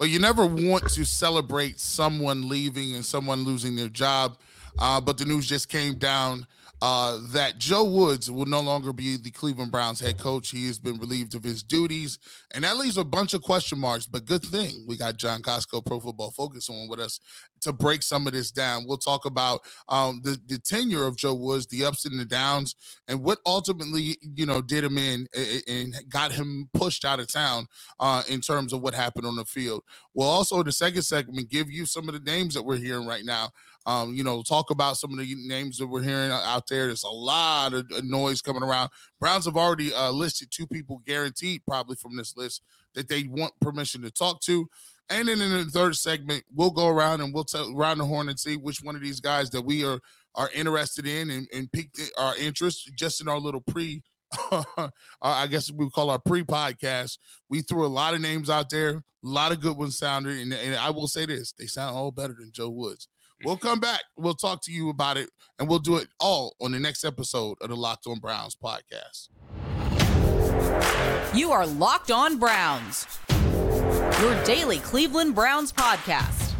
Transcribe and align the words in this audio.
but 0.00 0.08
you 0.08 0.18
never 0.18 0.46
want 0.46 0.88
to 0.88 1.04
celebrate 1.04 1.78
someone 1.78 2.48
leaving 2.48 2.94
and 2.94 3.04
someone 3.04 3.44
losing 3.44 3.76
their 3.76 3.90
job. 3.90 4.38
Uh, 4.78 4.98
but 4.98 5.18
the 5.18 5.26
news 5.26 5.46
just 5.46 5.68
came 5.68 5.94
down 5.96 6.46
uh, 6.80 7.18
that 7.32 7.58
Joe 7.58 7.84
Woods 7.84 8.30
will 8.30 8.46
no 8.46 8.60
longer 8.60 8.94
be 8.94 9.18
the 9.18 9.30
Cleveland 9.30 9.70
Browns 9.70 10.00
head 10.00 10.16
coach. 10.16 10.48
He 10.48 10.66
has 10.68 10.78
been 10.78 10.96
relieved 10.96 11.34
of 11.34 11.44
his 11.44 11.62
duties, 11.62 12.18
and 12.54 12.64
that 12.64 12.78
leaves 12.78 12.96
a 12.96 13.04
bunch 13.04 13.34
of 13.34 13.42
question 13.42 13.78
marks. 13.78 14.06
But 14.06 14.24
good 14.24 14.42
thing 14.42 14.86
we 14.88 14.96
got 14.96 15.18
John 15.18 15.42
Costco, 15.42 15.84
Pro 15.84 16.00
Football 16.00 16.30
Focus, 16.30 16.70
on 16.70 16.88
with 16.88 17.00
us 17.00 17.20
to 17.60 17.72
break 17.72 18.02
some 18.02 18.26
of 18.26 18.32
this 18.32 18.50
down. 18.50 18.84
We'll 18.86 18.98
talk 18.98 19.24
about 19.24 19.60
um, 19.88 20.20
the, 20.22 20.38
the 20.46 20.58
tenure 20.58 21.06
of 21.06 21.16
Joe 21.16 21.34
Woods, 21.34 21.66
the 21.66 21.84
ups 21.84 22.04
and 22.04 22.18
the 22.18 22.24
downs, 22.24 22.74
and 23.08 23.22
what 23.22 23.38
ultimately, 23.46 24.16
you 24.34 24.46
know, 24.46 24.62
did 24.62 24.84
him 24.84 24.98
in 24.98 25.26
and 25.68 25.94
got 26.08 26.32
him 26.32 26.68
pushed 26.74 27.04
out 27.04 27.20
of 27.20 27.32
town 27.32 27.66
uh, 27.98 28.22
in 28.28 28.40
terms 28.40 28.72
of 28.72 28.80
what 28.80 28.94
happened 28.94 29.26
on 29.26 29.36
the 29.36 29.44
field. 29.44 29.82
We'll 30.14 30.28
also, 30.28 30.60
in 30.60 30.66
the 30.66 30.72
second 30.72 31.02
segment, 31.02 31.50
give 31.50 31.70
you 31.70 31.86
some 31.86 32.08
of 32.08 32.14
the 32.14 32.20
names 32.20 32.54
that 32.54 32.62
we're 32.62 32.76
hearing 32.76 33.06
right 33.06 33.24
now 33.24 33.50
um, 33.86 34.14
you 34.14 34.22
know, 34.22 34.42
talk 34.42 34.70
about 34.70 34.98
some 34.98 35.12
of 35.12 35.18
the 35.18 35.34
names 35.46 35.78
that 35.78 35.86
we're 35.86 36.02
hearing 36.02 36.30
out 36.30 36.66
there. 36.68 36.86
There's 36.86 37.02
a 37.02 37.08
lot 37.08 37.72
of 37.72 37.86
noise 38.04 38.42
coming 38.42 38.62
around. 38.62 38.90
Browns 39.18 39.46
have 39.46 39.56
already 39.56 39.92
uh, 39.92 40.10
listed 40.10 40.48
two 40.50 40.66
people 40.66 41.02
guaranteed, 41.06 41.62
probably 41.66 41.96
from 41.96 42.16
this 42.16 42.36
list, 42.36 42.62
that 42.94 43.08
they 43.08 43.24
want 43.24 43.58
permission 43.60 44.02
to 44.02 44.10
talk 44.10 44.40
to. 44.42 44.68
And 45.10 45.26
then 45.28 45.40
in 45.40 45.50
the 45.50 45.64
third 45.64 45.96
segment, 45.96 46.44
we'll 46.54 46.70
go 46.70 46.86
around 46.86 47.20
and 47.20 47.34
we'll 47.34 47.44
tell 47.44 47.76
around 47.76 47.98
the 47.98 48.06
horn 48.06 48.28
and 48.28 48.38
see 48.38 48.56
which 48.56 48.78
one 48.82 48.94
of 48.94 49.02
these 49.02 49.20
guys 49.20 49.50
that 49.50 49.62
we 49.62 49.84
are 49.84 50.00
are 50.36 50.48
interested 50.54 51.06
in 51.06 51.28
and, 51.28 51.48
and 51.52 51.72
piqued 51.72 52.00
our 52.16 52.36
interest 52.36 52.92
just 52.94 53.20
in 53.20 53.26
our 53.26 53.40
little 53.40 53.60
pre 53.60 54.02
I 55.22 55.46
guess 55.48 55.70
we 55.72 55.90
call 55.90 56.10
our 56.10 56.18
pre-podcast. 56.18 57.18
We 57.48 57.62
threw 57.62 57.84
a 57.84 57.88
lot 57.88 58.14
of 58.14 58.20
names 58.20 58.48
out 58.48 58.70
there, 58.70 58.90
a 58.90 59.02
lot 59.22 59.52
of 59.52 59.60
good 59.60 59.76
ones 59.76 59.98
sounded, 59.98 60.38
and, 60.38 60.52
and 60.52 60.76
I 60.76 60.90
will 60.90 61.08
say 61.08 61.26
this: 61.26 61.52
they 61.52 61.66
sound 61.66 61.96
all 61.96 62.10
better 62.10 62.34
than 62.38 62.52
Joe 62.52 62.70
Woods. 62.70 63.08
Mm-hmm. 63.08 63.48
We'll 63.48 63.56
come 63.56 63.80
back. 63.80 64.02
We'll 64.16 64.34
talk 64.34 64.62
to 64.64 64.72
you 64.72 64.88
about 64.88 65.16
it, 65.16 65.30
and 65.58 65.68
we'll 65.68 65.80
do 65.80 65.96
it 65.96 66.08
all 66.20 66.54
on 66.60 66.72
the 66.72 66.78
next 66.78 67.04
episode 67.04 67.58
of 67.60 67.70
the 67.70 67.76
Locked 67.76 68.06
On 68.06 68.18
Browns 68.18 68.56
podcast. 68.56 69.30
You 71.34 71.50
are 71.52 71.66
Locked 71.66 72.10
On 72.10 72.38
Browns, 72.38 73.06
your 74.20 74.44
daily 74.44 74.78
Cleveland 74.80 75.34
Browns 75.34 75.72
podcast, 75.72 76.58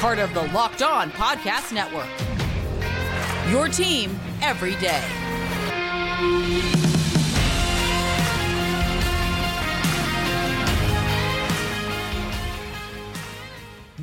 part 0.00 0.18
of 0.18 0.34
the 0.34 0.42
Locked 0.52 0.82
On 0.82 1.10
Podcast 1.12 1.72
Network. 1.72 2.06
Your 3.50 3.68
team 3.68 4.20
every 4.42 4.74
day. 4.74 5.02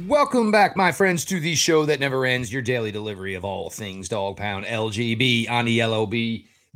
Welcome 0.07 0.49
back, 0.49 0.75
my 0.75 0.91
friends, 0.91 1.23
to 1.25 1.39
the 1.39 1.53
show 1.53 1.85
that 1.85 1.99
never 1.99 2.25
ends, 2.25 2.51
your 2.51 2.63
daily 2.63 2.91
delivery 2.91 3.35
of 3.35 3.45
all 3.45 3.69
things 3.69 4.09
dog 4.09 4.37
pound 4.37 4.65
LGB 4.65 5.51
on 5.51 5.65
the 5.65 5.83
LOB, 5.83 6.13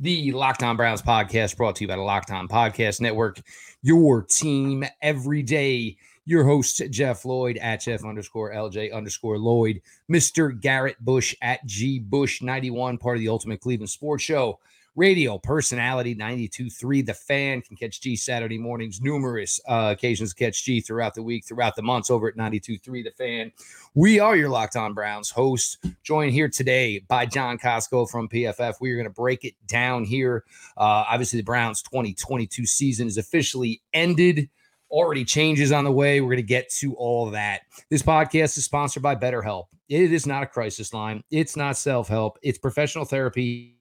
the 0.00 0.32
Locked 0.32 0.62
On 0.62 0.76
Browns 0.76 1.02
podcast 1.02 1.58
brought 1.58 1.76
to 1.76 1.84
you 1.84 1.88
by 1.88 1.96
the 1.96 2.02
Locked 2.02 2.30
On 2.30 2.48
Podcast 2.48 3.02
Network, 3.02 3.40
your 3.82 4.22
team 4.22 4.82
every 5.02 5.42
day. 5.42 5.96
Your 6.26 6.44
host, 6.44 6.80
Jeff 6.90 7.24
Lloyd 7.24 7.56
at 7.58 7.80
Jeff 7.80 8.04
underscore 8.04 8.52
LJ 8.52 8.94
underscore 8.94 9.38
Lloyd, 9.38 9.82
Mr. 10.10 10.58
Garrett 10.58 10.96
Bush 11.00 11.34
at 11.42 11.64
G 11.66 11.98
Bush 11.98 12.40
91, 12.40 12.98
part 12.98 13.16
of 13.16 13.20
the 13.20 13.28
Ultimate 13.28 13.60
Cleveland 13.60 13.90
Sports 13.90 14.22
Show 14.22 14.58
radio 15.00 15.38
personality 15.38 16.14
92.3 16.14 17.06
the 17.06 17.14
fan 17.14 17.62
can 17.62 17.74
catch 17.74 18.02
g 18.02 18.14
saturday 18.14 18.58
mornings 18.58 19.00
numerous 19.00 19.58
uh, 19.66 19.94
occasions 19.96 20.34
catch 20.34 20.62
g 20.62 20.82
throughout 20.82 21.14
the 21.14 21.22
week 21.22 21.42
throughout 21.46 21.74
the 21.74 21.80
months 21.80 22.10
over 22.10 22.28
at 22.28 22.36
92.3 22.36 23.02
the 23.04 23.10
fan. 23.12 23.50
We 23.94 24.20
are 24.20 24.36
your 24.36 24.50
locked 24.50 24.76
on 24.76 24.92
browns 24.92 25.30
host 25.30 25.78
joined 26.02 26.32
here 26.32 26.50
today 26.50 26.98
by 27.08 27.24
john 27.24 27.56
costco 27.56 28.10
from 28.10 28.28
pff 28.28 28.74
we 28.78 28.90
are 28.90 28.96
going 28.96 29.06
to 29.06 29.10
break 29.10 29.46
it 29.46 29.54
down 29.66 30.04
here. 30.04 30.44
Uh, 30.76 31.04
obviously 31.08 31.38
the 31.38 31.44
browns 31.44 31.80
2022 31.80 32.66
season 32.66 33.06
is 33.06 33.16
officially 33.16 33.80
ended. 33.94 34.50
Already 34.90 35.24
changes 35.24 35.72
on 35.72 35.84
the 35.84 35.92
way. 35.92 36.20
We're 36.20 36.26
going 36.26 36.38
to 36.38 36.42
get 36.42 36.68
to 36.80 36.94
all 36.96 37.30
that. 37.30 37.62
This 37.88 38.02
podcast 38.02 38.58
is 38.58 38.64
sponsored 38.66 39.02
by 39.02 39.16
BetterHelp. 39.16 39.68
It 39.88 40.12
is 40.12 40.26
not 40.26 40.42
a 40.42 40.46
crisis 40.46 40.92
line, 40.92 41.22
it's 41.30 41.56
not 41.56 41.78
self 41.78 42.06
help, 42.06 42.38
it's 42.42 42.58
professional 42.58 43.06
therapy 43.06 43.79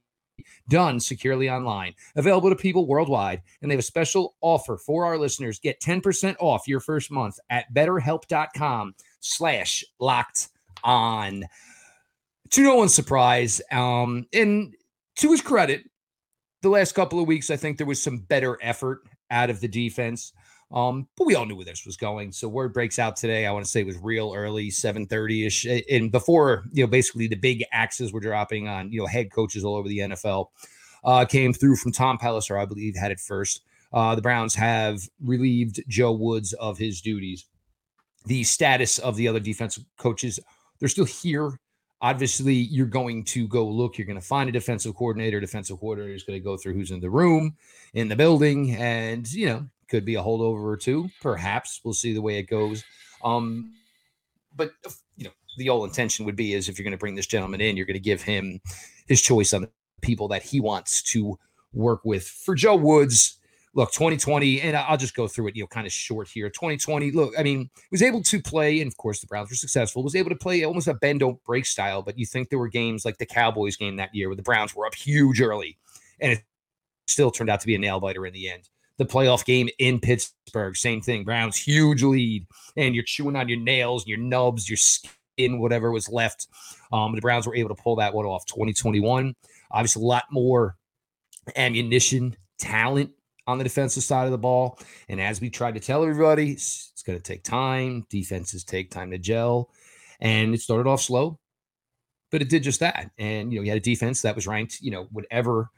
done 0.67 0.99
securely 0.99 1.49
online. 1.49 1.93
Available 2.15 2.49
to 2.49 2.55
people 2.55 2.87
worldwide. 2.87 3.41
And 3.61 3.69
they 3.69 3.75
have 3.75 3.79
a 3.79 3.83
special 3.83 4.35
offer 4.41 4.77
for 4.77 5.05
our 5.05 5.17
listeners. 5.17 5.59
Get 5.59 5.81
10% 5.81 6.35
off 6.39 6.67
your 6.67 6.79
first 6.79 7.11
month 7.11 7.39
at 7.49 7.73
betterhelp.com 7.73 8.95
slash 9.19 9.83
locked 9.99 10.49
on. 10.83 11.45
To 12.51 12.63
no 12.63 12.75
one's 12.75 12.95
surprise, 12.95 13.61
um, 13.71 14.25
and 14.33 14.75
to 15.17 15.31
his 15.31 15.41
credit, 15.41 15.83
the 16.61 16.69
last 16.69 16.93
couple 16.93 17.19
of 17.19 17.27
weeks, 17.27 17.49
I 17.49 17.57
think 17.57 17.77
there 17.77 17.85
was 17.85 18.01
some 18.01 18.17
better 18.17 18.57
effort 18.61 19.03
out 19.29 19.49
of 19.49 19.59
the 19.59 19.67
defense. 19.67 20.33
Um, 20.71 21.07
but 21.17 21.25
we 21.25 21.35
all 21.35 21.45
knew 21.45 21.55
where 21.55 21.65
this 21.65 21.85
was 21.85 21.97
going. 21.97 22.31
So 22.31 22.47
word 22.47 22.73
breaks 22.73 22.99
out 22.99 23.15
today. 23.15 23.47
I 23.47 23.51
want 23.51 23.65
to 23.65 23.71
say 23.71 23.81
it 23.81 23.87
was 23.87 23.97
real 23.97 24.33
early, 24.35 24.69
7:30 24.69 25.45
ish. 25.47 25.65
And 25.89 26.11
before, 26.11 26.65
you 26.71 26.83
know, 26.83 26.87
basically 26.87 27.27
the 27.27 27.35
big 27.35 27.63
axes 27.71 28.13
were 28.13 28.19
dropping 28.19 28.67
on, 28.67 28.91
you 28.91 28.99
know, 28.99 29.07
head 29.07 29.31
coaches 29.31 29.63
all 29.63 29.75
over 29.75 29.87
the 29.87 29.99
NFL. 29.99 30.47
Uh, 31.03 31.25
came 31.25 31.53
through 31.53 31.77
from 31.77 31.91
Tom 31.91 32.17
Pelissero, 32.17 32.61
I 32.61 32.65
believe, 32.65 32.95
had 32.95 33.11
it 33.11 33.19
first. 33.19 33.61
Uh, 33.91 34.13
the 34.13 34.21
Browns 34.21 34.53
have 34.53 35.01
relieved 35.23 35.81
Joe 35.87 36.11
Woods 36.11 36.53
of 36.53 36.77
his 36.77 37.01
duties. 37.01 37.45
The 38.25 38.43
status 38.43 38.99
of 38.99 39.15
the 39.15 39.27
other 39.27 39.39
defensive 39.39 39.85
coaches, 39.97 40.39
they're 40.79 40.89
still 40.89 41.05
here. 41.05 41.59
Obviously, 42.01 42.53
you're 42.53 42.85
going 42.85 43.23
to 43.25 43.47
go 43.47 43.67
look. 43.67 43.97
You're 43.97 44.07
going 44.07 44.19
to 44.19 44.25
find 44.25 44.49
a 44.49 44.53
defensive 44.53 44.95
coordinator. 44.95 45.39
Defensive 45.39 45.79
coordinator 45.79 46.13
is 46.13 46.23
going 46.23 46.39
to 46.39 46.43
go 46.43 46.57
through 46.57 46.73
who's 46.73 46.91
in 46.91 46.99
the 46.99 47.09
room, 47.09 47.55
in 47.93 48.07
the 48.07 48.15
building, 48.15 48.75
and 48.75 49.29
you 49.33 49.47
know 49.47 49.67
could 49.89 50.05
be 50.05 50.15
a 50.15 50.21
holdover 50.21 50.63
or 50.63 50.77
two, 50.77 51.09
perhaps. 51.21 51.81
We'll 51.83 51.93
see 51.93 52.13
the 52.13 52.21
way 52.21 52.37
it 52.37 52.43
goes. 52.43 52.83
Um, 53.23 53.73
but 54.55 54.71
you 55.17 55.25
know, 55.25 55.31
the 55.57 55.67
whole 55.67 55.85
intention 55.85 56.25
would 56.25 56.35
be 56.35 56.53
is 56.53 56.69
if 56.69 56.77
you're 56.77 56.83
going 56.83 56.91
to 56.91 56.97
bring 56.97 57.15
this 57.15 57.27
gentleman 57.27 57.61
in, 57.61 57.75
you're 57.75 57.85
going 57.85 57.95
to 57.95 57.99
give 57.99 58.21
him 58.21 58.61
his 59.07 59.21
choice 59.21 59.53
on 59.53 59.61
the 59.61 59.69
people 60.01 60.27
that 60.29 60.43
he 60.43 60.59
wants 60.59 61.01
to 61.01 61.37
work 61.73 62.01
with. 62.05 62.27
For 62.27 62.55
Joe 62.55 62.75
Woods, 62.75 63.37
look, 63.73 63.91
2020, 63.91 64.61
and 64.61 64.77
I'll 64.77 64.97
just 64.97 65.15
go 65.15 65.27
through 65.27 65.47
it, 65.47 65.55
you 65.55 65.63
know, 65.63 65.67
kind 65.67 65.85
of 65.85 65.93
short 65.93 66.27
here. 66.27 66.49
2020, 66.49 67.11
look, 67.11 67.33
I 67.37 67.43
mean, 67.43 67.69
was 67.91 68.01
able 68.01 68.23
to 68.23 68.41
play, 68.41 68.81
and 68.81 68.87
of 68.87 68.97
course 68.97 69.19
the 69.19 69.27
Browns 69.27 69.49
were 69.49 69.55
successful, 69.55 70.03
was 70.03 70.15
able 70.15 70.29
to 70.29 70.35
play 70.35 70.63
almost 70.63 70.87
a 70.87 70.93
bend 70.93 71.19
don't 71.19 71.43
break 71.43 71.65
style, 71.65 72.01
but 72.01 72.17
you 72.17 72.25
think 72.25 72.49
there 72.49 72.59
were 72.59 72.69
games 72.69 73.05
like 73.05 73.17
the 73.17 73.25
Cowboys 73.25 73.75
game 73.75 73.97
that 73.97 74.13
year 74.13 74.29
where 74.29 74.35
the 74.35 74.43
Browns 74.43 74.75
were 74.75 74.85
up 74.85 74.95
huge 74.95 75.41
early, 75.41 75.77
and 76.19 76.31
it 76.31 76.43
still 77.07 77.31
turned 77.31 77.49
out 77.49 77.59
to 77.61 77.67
be 77.67 77.75
a 77.75 77.79
nail 77.79 77.99
biter 77.99 78.25
in 78.25 78.33
the 78.33 78.49
end 78.49 78.69
the 78.99 79.05
playoff 79.05 79.45
game 79.45 79.69
in 79.79 79.99
Pittsburgh. 79.99 80.75
Same 80.75 81.01
thing. 81.01 81.23
Browns 81.23 81.57
huge 81.57 82.03
lead, 82.03 82.45
and 82.75 82.93
you're 82.93 83.03
chewing 83.03 83.37
on 83.37 83.47
your 83.47 83.59
nails, 83.59 84.05
your 84.05 84.19
nubs, 84.19 84.69
your 84.69 84.77
skin, 84.77 85.59
whatever 85.59 85.89
was 85.91 86.09
left. 86.09 86.47
Um, 86.91 87.15
the 87.15 87.21
Browns 87.21 87.47
were 87.47 87.55
able 87.55 87.69
to 87.69 87.81
pull 87.81 87.95
that 87.95 88.13
one 88.13 88.25
off. 88.25 88.45
2021, 88.45 89.33
obviously 89.71 90.03
a 90.03 90.05
lot 90.05 90.25
more 90.29 90.75
ammunition, 91.55 92.35
talent 92.59 93.11
on 93.47 93.57
the 93.57 93.63
defensive 93.63 94.03
side 94.03 94.25
of 94.25 94.31
the 94.31 94.37
ball. 94.37 94.77
And 95.07 95.21
as 95.21 95.39
we 95.39 95.49
tried 95.49 95.75
to 95.75 95.79
tell 95.79 96.03
everybody, 96.03 96.51
it's, 96.51 96.91
going 97.05 97.17
to 97.17 97.23
take 97.23 97.43
time. 97.43 98.05
Defenses 98.09 98.65
take 98.65 98.91
time 98.91 99.09
to 99.11 99.17
gel, 99.17 99.69
and 100.19 100.53
it 100.53 100.59
started 100.59 100.87
off 100.87 101.01
slow, 101.01 101.39
but 102.29 102.41
it 102.41 102.49
did 102.49 102.61
just 102.61 102.81
that. 102.81 103.09
And 103.17 103.53
you 103.53 103.59
know, 103.59 103.63
you 103.63 103.71
had 103.71 103.77
a 103.77 103.81
defense 103.81 104.21
that 104.23 104.35
was 104.35 104.45
ranked, 104.45 104.81
you 104.81 104.91
know, 104.91 105.07
whatever, 105.11 105.69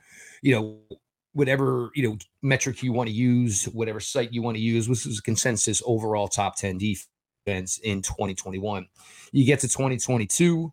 you 0.42 0.56
know, 0.56 0.98
whatever 1.34 1.92
you 1.96 2.08
know 2.08 2.18
metric 2.42 2.84
you 2.84 2.94
want 2.94 3.08
to 3.08 3.14
use, 3.14 3.66
whatever 3.66 4.00
site 4.00 4.34
you 4.34 4.42
want 4.42 4.58
to 4.58 4.62
use, 4.62 4.90
which 4.90 5.06
was 5.06 5.20
a 5.20 5.22
consensus 5.22 5.82
overall 5.86 6.28
top 6.28 6.56
10 6.58 6.78
defense 6.78 7.80
in 7.80 8.02
2021. 8.02 8.88
You 9.32 9.46
get 9.46 9.60
to 9.60 9.68
2022, 9.68 10.72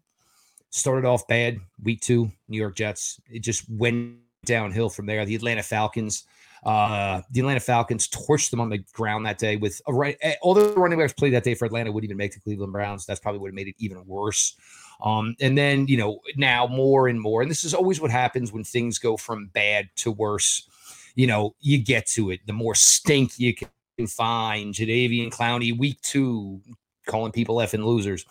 started 0.71 1.06
off 1.06 1.27
bad, 1.29 1.59
week 1.82 2.00
two, 2.00 2.31
New 2.49 2.59
York 2.59 2.77
Jets. 2.77 3.21
It 3.31 3.41
just 3.41 3.69
went 3.71 4.17
downhill 4.44 4.88
from 4.88 5.06
there. 5.06 5.25
The 5.25 5.35
Atlanta 5.35 5.62
Falcons, 5.62 6.25
uh, 6.65 7.23
the 7.31 7.41
Atlanta 7.41 7.61
Falcons 7.61 8.09
torched 8.09 8.50
them 8.50 8.61
on 8.61 8.69
the 8.69 8.79
ground 8.93 9.27
that 9.27 9.38
day 9.38 9.56
with 9.56 9.81
a 9.87 9.94
right. 9.94 10.17
Eh, 10.23 10.35
all 10.43 10.55
the 10.55 10.73
running 10.75 10.99
backs 10.99 11.12
played 11.12 11.35
that 11.35 11.44
day 11.44 11.55
for 11.55 11.67
Atlanta 11.67 11.93
would 11.93 12.05
even 12.05 12.17
make 12.17 12.32
the 12.32 12.41
Cleveland 12.41 12.73
Browns. 12.73 13.06
That's 13.06 13.21
probably 13.21 13.41
would 13.41 13.49
have 13.49 13.55
made 13.55 13.69
it 13.69 13.77
even 13.79 14.05
worse. 14.06 14.56
Um, 15.00 15.37
and 15.41 15.56
then, 15.56 15.87
you 15.87 15.97
know, 15.97 16.21
now 16.37 16.67
more 16.67 17.09
and 17.09 17.21
more, 17.21 17.43
and 17.43 17.50
this 17.50 17.65
is 17.65 17.75
always 17.75 18.00
what 18.00 18.11
happens 18.11 18.53
when 18.53 18.65
things 18.65 18.99
go 18.99 19.17
from 19.17 19.47
bad 19.47 19.89
to 19.97 20.11
worse. 20.11 20.69
You 21.15 21.27
know, 21.27 21.55
you 21.61 21.79
get 21.79 22.06
to 22.09 22.31
it. 22.31 22.41
The 22.47 22.53
more 22.53 22.75
stink 22.75 23.39
you 23.39 23.55
can 23.55 24.06
find, 24.06 24.75
Jadeveon 24.75 25.31
Clowney, 25.31 25.77
week 25.77 26.00
two, 26.03 26.61
calling 27.06 27.33
people 27.33 27.56
effing 27.56 27.85
losers. 27.85 28.25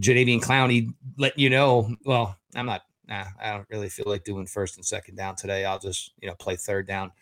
Jadeveon 0.00 0.40
Clowney 0.40 0.92
letting 1.18 1.40
you 1.40 1.50
know, 1.50 1.94
well, 2.04 2.36
I'm 2.54 2.66
not 2.66 2.82
nah, 3.08 3.24
I 3.40 3.52
don't 3.52 3.66
really 3.70 3.88
feel 3.88 4.06
like 4.06 4.24
doing 4.24 4.46
first 4.46 4.76
and 4.76 4.84
second 4.84 5.16
down 5.16 5.36
today. 5.36 5.64
I'll 5.64 5.78
just, 5.78 6.12
you 6.20 6.28
know, 6.28 6.34
play 6.34 6.56
third 6.56 6.86
down 6.86 7.12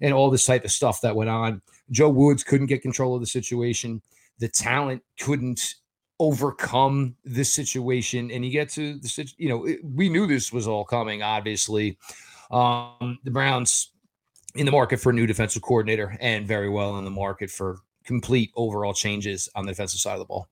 and 0.00 0.12
all 0.12 0.30
this 0.30 0.44
type 0.44 0.64
of 0.64 0.70
stuff 0.70 1.00
that 1.00 1.16
went 1.16 1.30
on. 1.30 1.62
Joe 1.90 2.08
Woods 2.10 2.44
couldn't 2.44 2.66
get 2.66 2.82
control 2.82 3.14
of 3.14 3.20
the 3.20 3.26
situation. 3.26 4.02
The 4.38 4.48
talent 4.48 5.02
couldn't 5.18 5.76
overcome 6.20 7.16
this 7.24 7.52
situation. 7.52 8.30
And 8.30 8.44
you 8.44 8.52
get 8.52 8.68
to 8.70 8.98
the, 9.00 9.08
situation. 9.08 9.36
you 9.38 9.48
know, 9.48 9.64
it, 9.64 9.80
we 9.82 10.08
knew 10.08 10.26
this 10.26 10.52
was 10.52 10.68
all 10.68 10.84
coming, 10.84 11.22
obviously. 11.22 11.98
Um, 12.50 13.18
the 13.24 13.30
Browns 13.30 13.90
in 14.54 14.66
the 14.66 14.72
market 14.72 15.00
for 15.00 15.10
a 15.10 15.12
new 15.12 15.26
defensive 15.26 15.62
coordinator 15.62 16.16
and 16.20 16.46
very 16.46 16.68
well 16.68 16.98
in 16.98 17.04
the 17.04 17.10
market 17.10 17.50
for 17.50 17.78
complete 18.04 18.50
overall 18.54 18.92
changes 18.92 19.48
on 19.54 19.64
the 19.64 19.72
defensive 19.72 20.00
side 20.00 20.14
of 20.14 20.18
the 20.18 20.24
ball. 20.26 20.46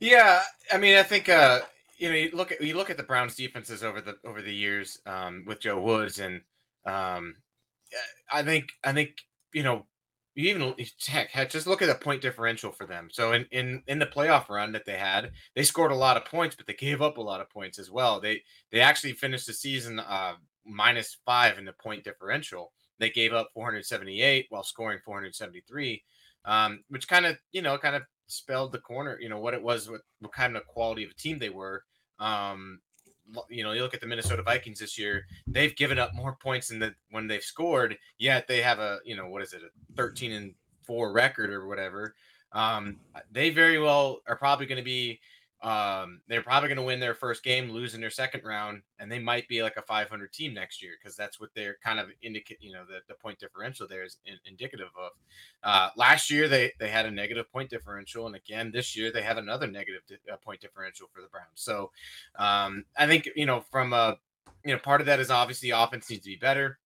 Yeah, 0.00 0.42
I 0.72 0.78
mean, 0.78 0.96
I 0.96 1.02
think 1.02 1.28
uh, 1.28 1.60
you 1.96 2.08
know, 2.08 2.14
you 2.14 2.30
look 2.32 2.52
at 2.52 2.62
you 2.62 2.76
look 2.76 2.90
at 2.90 2.96
the 2.96 3.02
Browns 3.02 3.34
defenses 3.34 3.82
over 3.82 4.00
the 4.00 4.16
over 4.24 4.40
the 4.40 4.54
years 4.54 5.00
um, 5.06 5.44
with 5.46 5.60
Joe 5.60 5.80
Woods, 5.80 6.20
and 6.20 6.40
um, 6.86 7.34
I 8.30 8.44
think 8.44 8.70
I 8.84 8.92
think 8.92 9.16
you 9.52 9.64
know, 9.64 9.86
you 10.38 10.50
even 10.50 10.72
heck, 11.08 11.50
just 11.50 11.66
look 11.66 11.82
at 11.82 11.88
the 11.88 11.96
point 11.96 12.22
differential 12.22 12.70
for 12.70 12.86
them. 12.86 13.08
So 13.10 13.32
in 13.32 13.44
in 13.50 13.82
in 13.88 13.98
the 13.98 14.06
playoff 14.06 14.48
run 14.48 14.70
that 14.70 14.86
they 14.86 14.96
had, 14.96 15.32
they 15.56 15.64
scored 15.64 15.90
a 15.90 15.96
lot 15.96 16.16
of 16.16 16.26
points, 16.26 16.54
but 16.54 16.68
they 16.68 16.74
gave 16.74 17.02
up 17.02 17.18
a 17.18 17.22
lot 17.22 17.40
of 17.40 17.50
points 17.50 17.76
as 17.76 17.90
well. 17.90 18.20
They 18.20 18.42
they 18.70 18.80
actually 18.80 19.14
finished 19.14 19.48
the 19.48 19.52
season 19.52 19.98
uh, 19.98 20.34
minus 20.64 21.16
five 21.26 21.58
in 21.58 21.64
the 21.64 21.72
point 21.72 22.04
differential. 22.04 22.70
They 23.00 23.10
gave 23.10 23.32
up 23.32 23.50
478 23.52 24.46
while 24.50 24.62
scoring 24.62 25.00
473, 25.04 26.04
um, 26.44 26.84
which 26.88 27.08
kind 27.08 27.26
of 27.26 27.36
you 27.50 27.60
know 27.60 27.76
kind 27.76 27.96
of 27.96 28.02
spelled 28.28 28.70
the 28.70 28.78
corner, 28.78 29.18
you 29.20 29.28
know, 29.28 29.40
what 29.40 29.54
it 29.54 29.62
was, 29.62 29.90
what, 29.90 30.02
what 30.20 30.32
kind 30.32 30.56
of 30.56 30.64
quality 30.68 31.02
of 31.02 31.10
a 31.10 31.14
team 31.14 31.40
they 31.40 31.50
were. 31.50 31.82
Um, 32.20 32.78
you 33.48 33.62
know, 33.62 33.72
you 33.72 33.82
look 33.82 33.94
at 33.94 34.00
the 34.00 34.06
Minnesota 34.06 34.42
Vikings 34.42 34.78
this 34.78 34.98
year, 34.98 35.26
they've 35.46 35.74
given 35.76 35.98
up 35.98 36.14
more 36.14 36.36
points 36.42 36.68
than 36.68 36.78
the, 36.78 36.94
when 37.10 37.26
they've 37.26 37.42
scored, 37.42 37.96
yet 38.18 38.46
they 38.46 38.60
have 38.62 38.78
a, 38.78 38.98
you 39.04 39.16
know, 39.16 39.28
what 39.28 39.42
is 39.42 39.52
it, 39.52 39.62
a 39.62 39.94
13 39.96 40.32
and 40.32 40.54
4 40.82 41.12
record 41.12 41.50
or 41.50 41.66
whatever. 41.66 42.14
Um, 42.52 42.96
they 43.30 43.50
very 43.50 43.78
well 43.78 44.20
are 44.26 44.36
probably 44.36 44.66
going 44.66 44.78
to 44.78 44.84
be 44.84 45.20
um, 45.60 46.20
they're 46.28 46.42
probably 46.42 46.68
going 46.68 46.76
to 46.78 46.84
win 46.84 47.00
their 47.00 47.14
first 47.14 47.42
game, 47.42 47.70
lose 47.70 47.94
in 47.94 48.00
their 48.00 48.10
second 48.10 48.44
round, 48.44 48.82
and 49.00 49.10
they 49.10 49.18
might 49.18 49.48
be 49.48 49.62
like 49.62 49.76
a 49.76 49.82
500 49.82 50.32
team 50.32 50.54
next 50.54 50.80
year 50.80 50.92
because 50.98 51.16
that's 51.16 51.40
what 51.40 51.50
they're 51.54 51.78
kind 51.82 51.98
of 51.98 52.08
indicate. 52.22 52.58
You 52.60 52.72
know, 52.72 52.84
the, 52.84 53.00
the 53.08 53.14
point 53.14 53.40
differential 53.40 53.88
there 53.88 54.04
is 54.04 54.18
in, 54.24 54.36
indicative 54.44 54.88
of. 54.96 55.12
Uh, 55.64 55.90
last 55.96 56.30
year 56.30 56.46
they 56.46 56.72
they 56.78 56.88
had 56.88 57.06
a 57.06 57.10
negative 57.10 57.50
point 57.50 57.70
differential, 57.70 58.26
and 58.26 58.36
again 58.36 58.70
this 58.72 58.96
year 58.96 59.10
they 59.10 59.22
have 59.22 59.36
another 59.36 59.66
negative 59.66 60.02
di- 60.06 60.32
uh, 60.32 60.36
point 60.36 60.60
differential 60.60 61.08
for 61.12 61.22
the 61.22 61.28
Browns. 61.28 61.48
So 61.54 61.90
um, 62.36 62.84
I 62.96 63.08
think 63.08 63.28
you 63.34 63.46
know 63.46 63.64
from 63.72 63.92
a 63.92 64.16
you 64.64 64.72
know 64.72 64.78
part 64.78 65.00
of 65.00 65.08
that 65.08 65.18
is 65.18 65.30
obviously 65.30 65.70
offense 65.70 66.08
needs 66.08 66.22
to 66.22 66.30
be 66.30 66.36
better, 66.36 66.78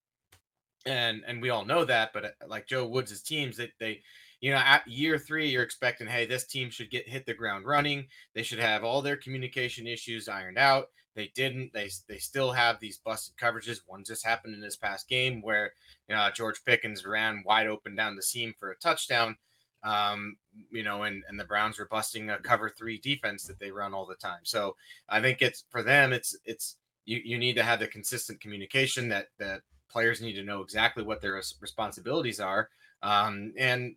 and 0.87 1.23
and 1.27 1.43
we 1.43 1.51
all 1.51 1.67
know 1.67 1.85
that. 1.85 2.15
But 2.15 2.25
uh, 2.25 2.29
like 2.49 2.67
Joe 2.67 2.87
Woods' 2.87 3.21
teams, 3.21 3.59
that 3.59 3.73
they, 3.79 3.87
they 3.87 4.03
you 4.43 4.51
know, 4.51 4.59
at 4.59 4.87
year 4.89 5.19
three, 5.19 5.49
you're 5.49 5.63
expecting, 5.63 6.09
hey, 6.09 6.27
this 6.27 6.45
team 6.45 6.69
should 6.69 6.91
get 6.91 7.09
hit 7.09 7.25
the 7.25 7.33
ground 7.33 7.65
running. 7.65 8.09
They 8.35 8.43
should 8.43 8.59
have 8.59 8.83
all 8.83 9.01
their 9.01 9.17
communication 9.17 9.87
issues 9.87 10.29
ironed 10.29 10.59
out. 10.59 10.89
They 11.15 11.31
didn't. 11.37 11.73
They 11.73 11.89
they 12.09 12.19
still 12.19 12.51
have 12.51 12.81
these 12.81 12.99
busted 12.99 13.37
coverages. 13.37 13.79
One 13.87 14.03
just 14.05 14.27
happened 14.27 14.55
in 14.55 14.61
this 14.61 14.77
past 14.77 15.09
game 15.09 15.43
where 15.43 15.73
you 16.09 16.17
know, 16.17 16.29
George 16.35 16.65
Pickens 16.65 17.07
ran 17.07 17.45
wide 17.47 17.69
open 17.69 17.95
down 17.95 18.17
the 18.17 18.23
seam 18.23 18.53
for 18.59 18.73
a 18.73 18.77
touchdown. 18.77 19.37
Um, 19.85 20.37
you 20.71 20.83
know, 20.83 21.05
and 21.05 21.23
and 21.29 21.39
the 21.39 21.45
Browns 21.45 21.79
were 21.79 21.89
busting 21.89 22.31
a 22.31 22.39
cover 22.39 22.69
three 22.69 22.99
defense 22.99 23.45
that 23.45 23.61
they 23.61 23.71
run 23.71 23.95
all 23.95 24.07
the 24.07 24.17
time. 24.17 24.41
So 24.43 24.75
I 25.09 25.21
think 25.21 25.41
it's 25.41 25.65
for 25.71 25.85
them. 25.85 26.13
It's 26.13 26.37
it's 26.45 26.79
you 27.05 27.21
you 27.25 27.39
need 27.39 27.55
to 27.55 27.63
have 27.63 27.79
the 27.79 27.87
consistent 27.87 28.41
communication 28.41 29.09
that 29.11 29.27
that 29.39 29.61
players 29.89 30.21
need 30.21 30.35
to 30.35 30.43
know 30.43 30.63
exactly 30.63 31.05
what 31.05 31.21
their 31.21 31.41
responsibilities 31.61 32.41
are. 32.41 32.71
Um, 33.03 33.53
and 33.59 33.95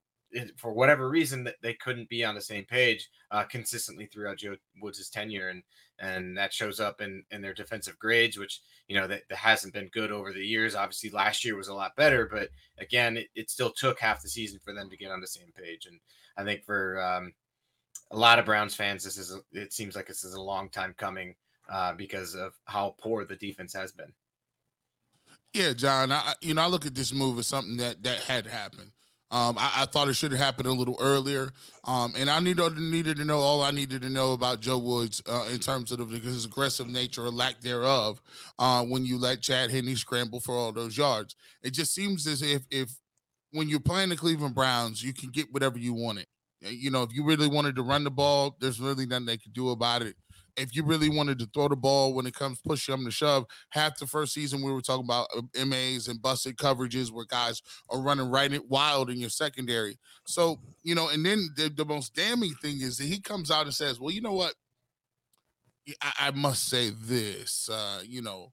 for 0.57 0.73
whatever 0.73 1.09
reason 1.09 1.43
that 1.43 1.55
they 1.61 1.73
couldn't 1.73 2.09
be 2.09 2.23
on 2.23 2.35
the 2.35 2.41
same 2.41 2.65
page 2.65 3.09
uh, 3.31 3.43
consistently 3.43 4.05
throughout 4.05 4.37
Joe 4.37 4.55
Woods' 4.81 5.09
tenure, 5.09 5.49
and 5.49 5.63
and 5.99 6.37
that 6.37 6.53
shows 6.53 6.79
up 6.79 7.01
in 7.01 7.23
in 7.31 7.41
their 7.41 7.53
defensive 7.53 7.97
grades, 7.99 8.37
which 8.37 8.61
you 8.87 8.95
know 8.99 9.07
that, 9.07 9.23
that 9.29 9.37
hasn't 9.37 9.73
been 9.73 9.89
good 9.89 10.11
over 10.11 10.33
the 10.33 10.45
years. 10.45 10.75
Obviously, 10.75 11.09
last 11.09 11.45
year 11.45 11.55
was 11.55 11.69
a 11.69 11.73
lot 11.73 11.95
better, 11.95 12.27
but 12.31 12.49
again, 12.79 13.17
it, 13.17 13.27
it 13.35 13.49
still 13.49 13.71
took 13.71 13.99
half 13.99 14.21
the 14.21 14.29
season 14.29 14.59
for 14.63 14.73
them 14.73 14.89
to 14.89 14.97
get 14.97 15.11
on 15.11 15.21
the 15.21 15.27
same 15.27 15.51
page. 15.55 15.85
And 15.85 15.99
I 16.37 16.43
think 16.43 16.65
for 16.65 17.01
um, 17.01 17.33
a 18.11 18.17
lot 18.17 18.39
of 18.39 18.45
Browns 18.45 18.75
fans, 18.75 19.03
this 19.03 19.17
is 19.17 19.33
a, 19.33 19.39
it 19.51 19.73
seems 19.73 19.95
like 19.95 20.07
this 20.07 20.23
is 20.23 20.33
a 20.33 20.41
long 20.41 20.69
time 20.69 20.93
coming 20.97 21.35
uh, 21.71 21.93
because 21.93 22.35
of 22.35 22.53
how 22.65 22.95
poor 22.99 23.25
the 23.25 23.35
defense 23.35 23.73
has 23.73 23.91
been. 23.91 24.13
Yeah, 25.53 25.71
John. 25.71 26.11
I, 26.11 26.33
you 26.41 26.53
know, 26.53 26.63
I 26.63 26.67
look 26.67 26.85
at 26.85 26.95
this 26.95 27.13
move 27.13 27.39
as 27.39 27.47
something 27.47 27.77
that 27.77 28.03
that 28.03 28.19
had 28.19 28.45
happened. 28.45 28.91
Um, 29.35 29.57
I, 29.57 29.81
I, 29.81 29.85
thought 29.85 30.07
it 30.07 30.13
should 30.13 30.31
have 30.31 30.39
happened 30.39 30.69
a 30.69 30.71
little 30.71 30.95
earlier. 30.97 31.51
Um, 31.83 32.13
and 32.17 32.29
I 32.29 32.39
needed, 32.39 32.77
needed 32.77 33.17
to 33.17 33.25
know 33.25 33.39
all 33.39 33.63
I 33.63 33.71
needed 33.71 34.01
to 34.03 34.09
know 34.09 34.31
about 34.31 34.61
Joe 34.61 34.77
Woods 34.77 35.21
uh, 35.27 35.45
in 35.51 35.59
terms 35.59 35.91
of 35.91 35.97
the, 36.09 36.19
his 36.19 36.45
aggressive 36.45 36.87
nature 36.87 37.25
or 37.25 37.31
lack 37.31 37.59
thereof 37.59 38.21
uh, 38.59 38.83
when 38.83 39.05
you 39.05 39.17
let 39.17 39.41
Chad 39.41 39.71
Henne 39.71 39.93
scramble 39.97 40.39
for 40.39 40.55
all 40.55 40.71
those 40.71 40.97
yards. 40.97 41.35
It 41.61 41.71
just 41.71 41.93
seems 41.93 42.25
as 42.27 42.41
if 42.41 42.61
if 42.71 42.97
when 43.51 43.67
you're 43.67 43.81
playing 43.81 44.07
the 44.07 44.15
Cleveland 44.15 44.55
Browns, 44.55 45.03
you 45.03 45.13
can 45.13 45.31
get 45.31 45.51
whatever 45.51 45.77
you 45.77 45.93
wanted. 45.93 46.27
You 46.61 46.89
know, 46.89 47.03
if 47.03 47.13
you 47.13 47.25
really 47.25 47.49
wanted 47.49 47.75
to 47.75 47.81
run 47.81 48.05
the 48.05 48.11
ball, 48.11 48.55
there's 48.61 48.79
really 48.79 49.05
nothing 49.05 49.25
they 49.25 49.37
could 49.37 49.53
do 49.53 49.71
about 49.71 50.01
it 50.01 50.15
if 50.57 50.75
you 50.75 50.83
really 50.83 51.09
wanted 51.09 51.39
to 51.39 51.49
throw 51.53 51.67
the 51.67 51.75
ball 51.75 52.13
when 52.13 52.25
it 52.25 52.33
comes 52.33 52.59
push 52.61 52.87
them 52.87 53.05
to 53.05 53.11
shove, 53.11 53.45
half 53.69 53.97
the 53.97 54.07
first 54.07 54.33
season 54.33 54.63
we 54.63 54.71
were 54.71 54.81
talking 54.81 55.05
about 55.05 55.27
uh, 55.35 55.65
MAs 55.65 56.07
and 56.07 56.21
busted 56.21 56.57
coverages 56.57 57.11
where 57.11 57.25
guys 57.25 57.61
are 57.89 58.01
running 58.01 58.29
right 58.29 58.51
wild 58.69 59.09
in 59.09 59.17
your 59.17 59.29
secondary. 59.29 59.97
So, 60.25 60.59
you 60.83 60.95
know, 60.95 61.09
and 61.09 61.25
then 61.25 61.49
the, 61.55 61.69
the 61.69 61.85
most 61.85 62.15
damning 62.15 62.53
thing 62.61 62.81
is 62.81 62.97
that 62.97 63.05
he 63.05 63.19
comes 63.19 63.51
out 63.51 63.65
and 63.65 63.73
says, 63.73 63.99
Well, 63.99 64.11
you 64.11 64.21
know 64.21 64.33
what? 64.33 64.53
I, 66.01 66.13
I 66.19 66.31
must 66.31 66.67
say 66.67 66.89
this, 66.89 67.69
uh, 67.69 68.01
you 68.03 68.21
know, 68.21 68.51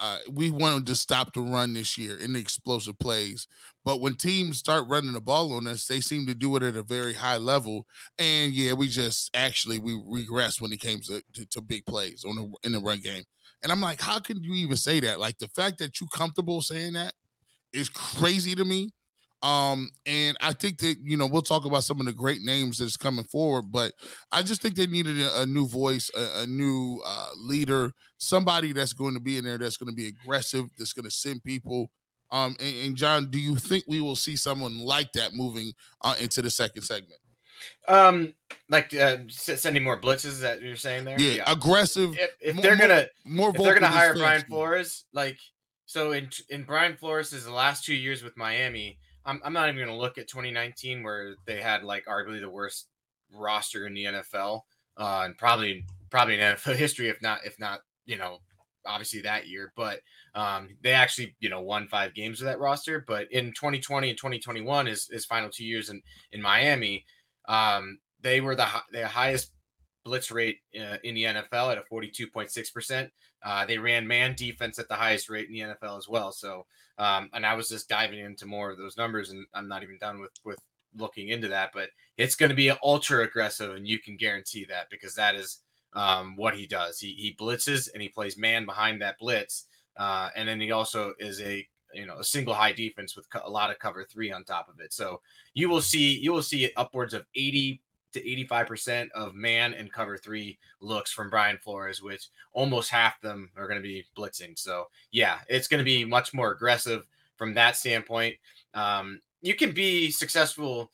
uh, 0.00 0.18
we 0.30 0.50
wanted 0.50 0.86
to 0.88 0.96
stop 0.96 1.32
the 1.32 1.40
run 1.40 1.74
this 1.74 1.96
year 1.96 2.16
in 2.16 2.32
the 2.32 2.40
explosive 2.40 2.98
plays. 2.98 3.46
But 3.84 4.00
when 4.00 4.16
teams 4.16 4.58
start 4.58 4.88
running 4.88 5.12
the 5.12 5.20
ball 5.20 5.52
on 5.52 5.66
us, 5.66 5.86
they 5.86 6.00
seem 6.00 6.26
to 6.26 6.34
do 6.34 6.56
it 6.56 6.62
at 6.62 6.76
a 6.76 6.82
very 6.82 7.14
high 7.14 7.36
level. 7.36 7.86
And 8.18 8.52
yeah, 8.52 8.72
we 8.72 8.88
just 8.88 9.30
actually 9.34 9.78
we 9.78 10.00
regress 10.04 10.60
when 10.60 10.72
it 10.72 10.80
came 10.80 11.00
to, 11.02 11.22
to, 11.34 11.46
to 11.46 11.60
big 11.60 11.86
plays 11.86 12.24
on 12.24 12.36
the, 12.36 12.52
in 12.64 12.72
the 12.72 12.80
run 12.80 13.00
game. 13.00 13.22
And 13.62 13.70
I'm 13.70 13.80
like, 13.80 14.00
how 14.00 14.18
can 14.18 14.42
you 14.42 14.54
even 14.54 14.76
say 14.76 14.98
that? 15.00 15.20
Like 15.20 15.38
the 15.38 15.48
fact 15.48 15.78
that 15.78 16.00
you 16.00 16.08
comfortable 16.08 16.60
saying 16.60 16.94
that 16.94 17.14
is 17.72 17.88
crazy 17.88 18.54
to 18.54 18.64
me. 18.64 18.90
Um, 19.42 19.90
and 20.06 20.36
I 20.40 20.52
think 20.52 20.78
that 20.78 20.98
you 21.02 21.16
know 21.16 21.26
we'll 21.26 21.42
talk 21.42 21.64
about 21.64 21.82
some 21.82 21.98
of 21.98 22.06
the 22.06 22.12
great 22.12 22.42
names 22.42 22.78
that's 22.78 22.96
coming 22.96 23.24
forward, 23.24 23.72
but 23.72 23.92
I 24.30 24.42
just 24.42 24.62
think 24.62 24.76
they 24.76 24.86
needed 24.86 25.20
a, 25.20 25.42
a 25.42 25.46
new 25.46 25.66
voice, 25.66 26.10
a, 26.16 26.42
a 26.42 26.46
new 26.46 27.00
uh, 27.04 27.30
leader, 27.38 27.92
somebody 28.18 28.72
that's 28.72 28.92
going 28.92 29.14
to 29.14 29.20
be 29.20 29.38
in 29.38 29.44
there 29.44 29.58
that's 29.58 29.76
going 29.76 29.90
to 29.90 29.96
be 29.96 30.06
aggressive, 30.06 30.66
that's 30.78 30.92
going 30.92 31.06
to 31.06 31.10
send 31.10 31.42
people. 31.42 31.90
Um, 32.30 32.56
and, 32.60 32.76
and, 32.86 32.96
John, 32.96 33.30
do 33.30 33.38
you 33.38 33.56
think 33.56 33.84
we 33.86 34.00
will 34.00 34.16
see 34.16 34.36
someone 34.36 34.78
like 34.78 35.12
that 35.12 35.34
moving 35.34 35.72
uh, 36.00 36.14
into 36.18 36.40
the 36.40 36.48
second 36.48 36.82
segment? 36.82 37.20
Um, 37.88 38.34
like 38.70 38.94
uh, 38.94 39.18
sending 39.28 39.82
more 39.82 40.00
blitzes 40.00 40.40
that 40.40 40.62
you're 40.62 40.76
saying 40.76 41.04
there. 41.04 41.20
Yeah, 41.20 41.32
yeah. 41.32 41.52
aggressive. 41.52 42.16
If, 42.16 42.30
if 42.40 42.54
more, 42.54 42.62
they're 42.62 42.76
gonna 42.76 43.06
more, 43.24 43.50
if 43.50 43.56
they're 43.56 43.74
gonna 43.74 43.88
hire 43.88 44.14
Brian 44.14 44.42
Flores, 44.42 45.04
like 45.12 45.38
so 45.86 46.12
in 46.12 46.30
in 46.48 46.62
Brian 46.62 46.96
Flores' 46.96 47.48
last 47.48 47.84
two 47.84 47.94
years 47.94 48.22
with 48.22 48.36
Miami 48.36 48.98
I'm, 49.24 49.40
I'm 49.44 49.52
not 49.52 49.68
even 49.68 49.76
going 49.76 49.88
to 49.88 49.94
look 49.94 50.18
at 50.18 50.28
2019 50.28 51.02
where 51.02 51.34
they 51.46 51.60
had 51.60 51.84
like 51.84 52.06
arguably 52.06 52.40
the 52.40 52.50
worst 52.50 52.88
roster 53.32 53.86
in 53.86 53.94
the 53.94 54.04
NFL 54.04 54.62
uh, 54.96 55.22
and 55.24 55.36
probably 55.36 55.84
probably 56.10 56.34
in 56.34 56.40
NFL 56.56 56.76
history, 56.76 57.08
if 57.08 57.20
not 57.22 57.40
if 57.44 57.58
not 57.58 57.80
you 58.04 58.16
know 58.16 58.38
obviously 58.86 59.20
that 59.22 59.48
year. 59.48 59.72
But 59.76 60.00
um, 60.34 60.68
they 60.82 60.92
actually 60.92 61.34
you 61.40 61.48
know 61.48 61.60
won 61.60 61.88
five 61.88 62.14
games 62.14 62.40
with 62.40 62.48
that 62.48 62.60
roster. 62.60 63.04
But 63.06 63.30
in 63.32 63.52
2020 63.52 64.10
and 64.10 64.18
2021, 64.18 64.86
his 64.86 65.08
his 65.10 65.24
final 65.24 65.50
two 65.50 65.64
years 65.64 65.90
in 65.90 66.02
in 66.32 66.42
Miami, 66.42 67.04
um, 67.48 67.98
they 68.20 68.40
were 68.40 68.54
the 68.54 68.68
the 68.92 69.06
highest 69.06 69.52
blitz 70.04 70.30
rate 70.30 70.58
uh, 70.78 70.96
in 71.04 71.14
the 71.14 71.24
NFL 71.24 71.72
at 71.72 71.78
a 71.78 71.84
42.6 71.92 72.72
percent. 72.72 73.10
Uh, 73.44 73.66
they 73.66 73.78
ran 73.78 74.06
man 74.06 74.34
defense 74.36 74.78
at 74.78 74.88
the 74.88 74.94
highest 74.94 75.28
rate 75.28 75.48
in 75.48 75.54
the 75.54 75.60
NFL 75.60 75.98
as 75.98 76.08
well. 76.08 76.30
So, 76.30 76.64
um, 77.02 77.28
and 77.32 77.44
I 77.44 77.54
was 77.54 77.68
just 77.68 77.88
diving 77.88 78.20
into 78.20 78.46
more 78.46 78.70
of 78.70 78.78
those 78.78 78.96
numbers, 78.96 79.30
and 79.30 79.44
I'm 79.54 79.66
not 79.66 79.82
even 79.82 79.98
done 79.98 80.20
with 80.20 80.30
with 80.44 80.60
looking 80.96 81.30
into 81.30 81.48
that. 81.48 81.70
But 81.74 81.88
it's 82.16 82.36
going 82.36 82.50
to 82.50 82.54
be 82.54 82.70
ultra 82.82 83.24
aggressive, 83.24 83.74
and 83.74 83.88
you 83.88 83.98
can 83.98 84.16
guarantee 84.16 84.64
that 84.66 84.88
because 84.88 85.16
that 85.16 85.34
is 85.34 85.58
um, 85.94 86.36
what 86.36 86.54
he 86.54 86.64
does. 86.64 87.00
He 87.00 87.14
he 87.14 87.34
blitzes 87.34 87.88
and 87.92 88.00
he 88.00 88.08
plays 88.08 88.38
man 88.38 88.66
behind 88.66 89.02
that 89.02 89.18
blitz, 89.18 89.66
uh, 89.96 90.28
and 90.36 90.48
then 90.48 90.60
he 90.60 90.70
also 90.70 91.14
is 91.18 91.40
a 91.40 91.66
you 91.92 92.06
know 92.06 92.18
a 92.18 92.24
single 92.24 92.54
high 92.54 92.72
defense 92.72 93.16
with 93.16 93.26
a 93.42 93.50
lot 93.50 93.72
of 93.72 93.80
cover 93.80 94.04
three 94.04 94.30
on 94.30 94.44
top 94.44 94.68
of 94.68 94.78
it. 94.78 94.92
So 94.92 95.20
you 95.54 95.68
will 95.68 95.82
see 95.82 96.16
you 96.20 96.32
will 96.32 96.40
see 96.40 96.70
upwards 96.76 97.14
of 97.14 97.26
80 97.34 97.82
to 98.12 98.22
85% 98.22 99.10
of 99.12 99.34
man 99.34 99.74
and 99.74 99.92
cover 99.92 100.16
three 100.16 100.58
looks 100.80 101.12
from 101.12 101.30
Brian 101.30 101.58
Flores, 101.58 102.02
which 102.02 102.28
almost 102.52 102.90
half 102.90 103.20
them 103.20 103.50
are 103.56 103.66
going 103.66 103.78
to 103.78 103.82
be 103.82 104.04
blitzing. 104.16 104.58
So, 104.58 104.88
yeah, 105.10 105.38
it's 105.48 105.68
going 105.68 105.78
to 105.78 105.84
be 105.84 106.04
much 106.04 106.34
more 106.34 106.52
aggressive 106.52 107.06
from 107.36 107.54
that 107.54 107.76
standpoint. 107.76 108.36
Um, 108.74 109.20
you 109.40 109.54
can 109.54 109.72
be 109.72 110.10
successful 110.10 110.90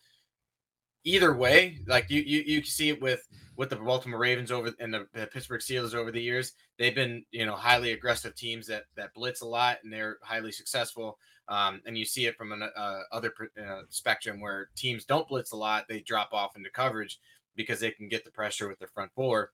either 1.05 1.35
way. 1.35 1.79
Like 1.87 2.11
you, 2.11 2.23
you, 2.23 2.43
you 2.47 2.63
see 2.65 2.91
it 2.91 3.01
with 3.01 3.27
with 3.57 3.71
the 3.71 3.77
Baltimore 3.77 4.21
Ravens 4.21 4.53
over 4.53 4.73
and 4.79 4.95
the, 4.95 5.07
the, 5.13 5.27
Pittsburgh 5.27 5.61
Steelers 5.61 5.93
over 5.93 6.13
the 6.13 6.23
years. 6.23 6.53
They've 6.79 6.95
been, 6.95 7.25
you 7.33 7.45
know, 7.45 7.57
highly 7.57 7.93
aggressive 7.93 8.37
teams 8.37 8.69
that 8.69 8.85
that 8.97 9.13
blitz 9.15 9.41
a 9.41 9.47
lot 9.47 9.79
and 9.83 9.93
they're 9.93 10.19
highly 10.23 10.53
successful. 10.53 11.19
Um, 11.49 11.81
and 11.87 11.97
you 11.97 12.05
see 12.05 12.27
it 12.27 12.37
from 12.37 12.53
an 12.53 12.63
uh, 12.63 13.01
other 13.11 13.33
uh, 13.59 13.83
spectrum 13.89 14.41
where 14.41 14.69
teams 14.77 15.05
don't 15.05 15.27
blitz 15.27 15.53
a 15.53 15.57
lot, 15.57 15.87
they 15.89 16.01
drop 16.01 16.31
off 16.33 16.57
into 16.57 16.71
coverage 16.71 17.19
because 17.57 17.81
they 17.81 17.91
can 17.91 18.09
get 18.09 18.25
the 18.25 18.31
pressure 18.31 18.69
with 18.69 18.79
their 18.79 18.89
front 18.89 19.11
four, 19.15 19.53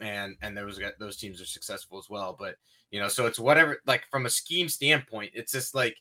and 0.00 0.36
and 0.42 0.56
those 0.56 0.80
those 0.98 1.16
teams 1.16 1.40
are 1.40 1.46
successful 1.46 1.98
as 1.98 2.10
well. 2.10 2.36
But 2.38 2.56
you 2.90 3.00
know, 3.00 3.08
so 3.08 3.26
it's 3.26 3.38
whatever. 3.38 3.80
Like 3.86 4.04
from 4.10 4.26
a 4.26 4.30
scheme 4.30 4.68
standpoint, 4.68 5.30
it's 5.34 5.52
just 5.52 5.74
like 5.74 5.96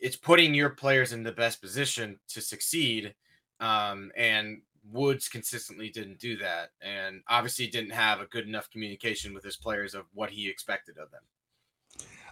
it's 0.00 0.16
putting 0.16 0.54
your 0.54 0.70
players 0.70 1.12
in 1.12 1.22
the 1.22 1.32
best 1.32 1.60
position 1.62 2.18
to 2.28 2.40
succeed. 2.40 3.14
Um, 3.60 4.10
and 4.16 4.60
Woods 4.90 5.28
consistently 5.28 5.88
didn't 5.88 6.18
do 6.18 6.36
that, 6.38 6.70
and 6.80 7.22
obviously 7.28 7.66
didn't 7.68 7.90
have 7.90 8.20
a 8.20 8.26
good 8.26 8.46
enough 8.46 8.70
communication 8.70 9.34
with 9.34 9.44
his 9.44 9.56
players 9.56 9.94
of 9.94 10.04
what 10.14 10.30
he 10.30 10.48
expected 10.48 10.98
of 10.98 11.10
them. 11.10 11.22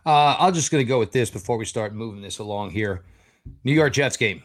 Uh, 0.06 0.36
I'm 0.38 0.52
just 0.52 0.70
going 0.70 0.84
to 0.84 0.88
go 0.88 0.98
with 0.98 1.12
this 1.12 1.30
before 1.30 1.56
we 1.56 1.64
start 1.64 1.94
moving 1.94 2.20
this 2.20 2.38
along 2.38 2.70
here. 2.70 3.04
New 3.64 3.72
York 3.72 3.94
Jets 3.94 4.16
game. 4.16 4.42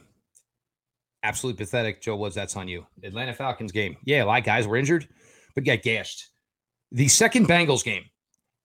Absolutely 1.24 1.58
pathetic. 1.66 2.02
Joe 2.02 2.16
Woods, 2.16 2.36
that's 2.36 2.56
on 2.56 2.70
you. 2.70 2.86
Atlanta 3.04 3.34
Falcons 3.34 3.74
game. 3.74 3.98
Yeah, 4.06 4.24
a 4.24 4.26
lot 4.26 4.40
of 4.40 4.46
guys 4.46 4.68
were 4.68 4.78
injured, 4.78 5.08
but 5.56 5.66
got 5.66 5.82
gashed. 5.82 6.30
The 6.94 7.10
second 7.10 7.48
Bengals 7.48 7.84
game, 7.84 8.06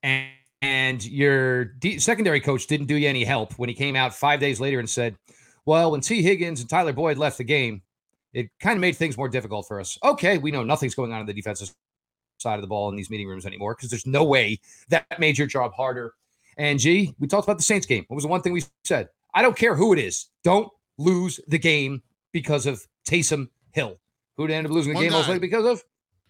and, 0.04 0.28
and 0.62 1.04
your 1.04 1.64
D- 1.64 1.98
secondary 1.98 2.40
coach 2.40 2.68
didn't 2.68 2.86
do 2.86 2.94
you 2.94 3.08
any 3.08 3.24
help 3.24 3.54
when 3.54 3.68
he 3.68 3.74
came 3.74 3.96
out 3.96 4.14
five 4.14 4.38
days 4.38 4.60
later 4.60 4.78
and 4.78 4.88
said, 4.88 5.16
Well, 5.66 5.90
when 5.90 6.00
Tee 6.00 6.22
Higgins 6.22 6.60
and 6.60 6.70
Tyler 6.70 6.92
Boyd 6.92 7.18
left 7.18 7.38
the 7.38 7.44
game, 7.44 7.82
it 8.32 8.50
kind 8.60 8.76
of 8.76 8.80
made 8.80 8.96
things 8.96 9.18
more 9.18 9.28
difficult 9.28 9.66
for 9.66 9.80
us. 9.80 9.98
Okay, 10.04 10.38
we 10.38 10.52
know 10.52 10.62
nothing's 10.62 10.94
going 10.94 11.12
on 11.12 11.20
in 11.20 11.26
the 11.26 11.34
defensive 11.34 11.74
side 12.38 12.54
of 12.54 12.62
the 12.62 12.68
ball 12.68 12.88
in 12.88 12.96
these 12.96 13.10
meeting 13.10 13.26
rooms 13.26 13.46
anymore 13.46 13.74
because 13.74 13.90
there's 13.90 14.06
no 14.06 14.22
way 14.24 14.60
that 14.88 15.06
made 15.18 15.36
your 15.36 15.46
job 15.46 15.72
harder 15.72 16.14
and 16.56 16.78
G, 16.78 17.14
we 17.18 17.26
talked 17.26 17.46
about 17.46 17.58
the 17.58 17.64
Saints 17.64 17.86
game. 17.86 18.04
What 18.08 18.16
was 18.16 18.24
the 18.24 18.28
one 18.28 18.42
thing 18.42 18.52
we 18.52 18.64
said? 18.84 19.08
I 19.34 19.42
don't 19.42 19.56
care 19.56 19.74
who 19.74 19.92
it 19.92 19.98
is. 19.98 20.26
Don't 20.42 20.68
lose 20.98 21.40
the 21.48 21.58
game 21.58 22.02
because 22.32 22.66
of 22.66 22.86
Taysom 23.08 23.48
Hill. 23.72 23.98
Who 24.36 24.44
ended 24.44 24.66
up 24.66 24.72
losing 24.72 24.92
the 24.92 24.96
one 24.96 25.04
game 25.04 25.12
mostly 25.12 25.38
because 25.38 25.64
of 25.64 25.82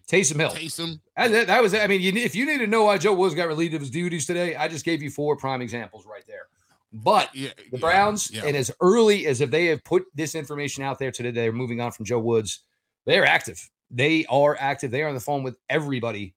Taysom 0.07 0.39
Hill. 0.39 0.51
Taysom. 0.51 0.99
And 1.17 1.33
that, 1.33 1.47
that 1.47 1.61
was, 1.61 1.73
I 1.73 1.87
mean, 1.87 2.01
you, 2.01 2.11
if 2.13 2.35
you 2.35 2.45
need 2.45 2.59
to 2.59 2.67
know 2.67 2.85
why 2.85 2.97
Joe 2.97 3.13
Woods 3.13 3.35
got 3.35 3.47
relieved 3.47 3.73
of 3.73 3.81
his 3.81 3.89
duties 3.89 4.25
today, 4.25 4.55
I 4.55 4.67
just 4.67 4.85
gave 4.85 5.01
you 5.01 5.09
four 5.09 5.35
prime 5.35 5.61
examples 5.61 6.05
right 6.05 6.23
there. 6.27 6.47
But 6.93 7.33
yeah, 7.35 7.49
the 7.71 7.77
Browns, 7.77 8.31
yeah, 8.31 8.41
yeah. 8.41 8.47
and 8.47 8.57
as 8.57 8.71
early 8.79 9.27
as 9.27 9.41
if 9.41 9.51
they 9.51 9.65
have 9.65 9.83
put 9.83 10.05
this 10.13 10.33
information 10.33 10.83
out 10.83 10.97
there 10.97 11.11
today, 11.11 11.31
they're 11.31 11.51
moving 11.51 11.81
on 11.81 11.91
from 11.91 12.05
Joe 12.05 12.19
Woods. 12.19 12.61
They're 13.05 13.25
active. 13.25 13.69
They 13.91 14.25
are 14.27 14.55
active. 14.59 14.91
They 14.91 15.01
are 15.01 15.09
on 15.09 15.15
the 15.15 15.19
phone 15.19 15.43
with 15.43 15.57
everybody 15.69 16.35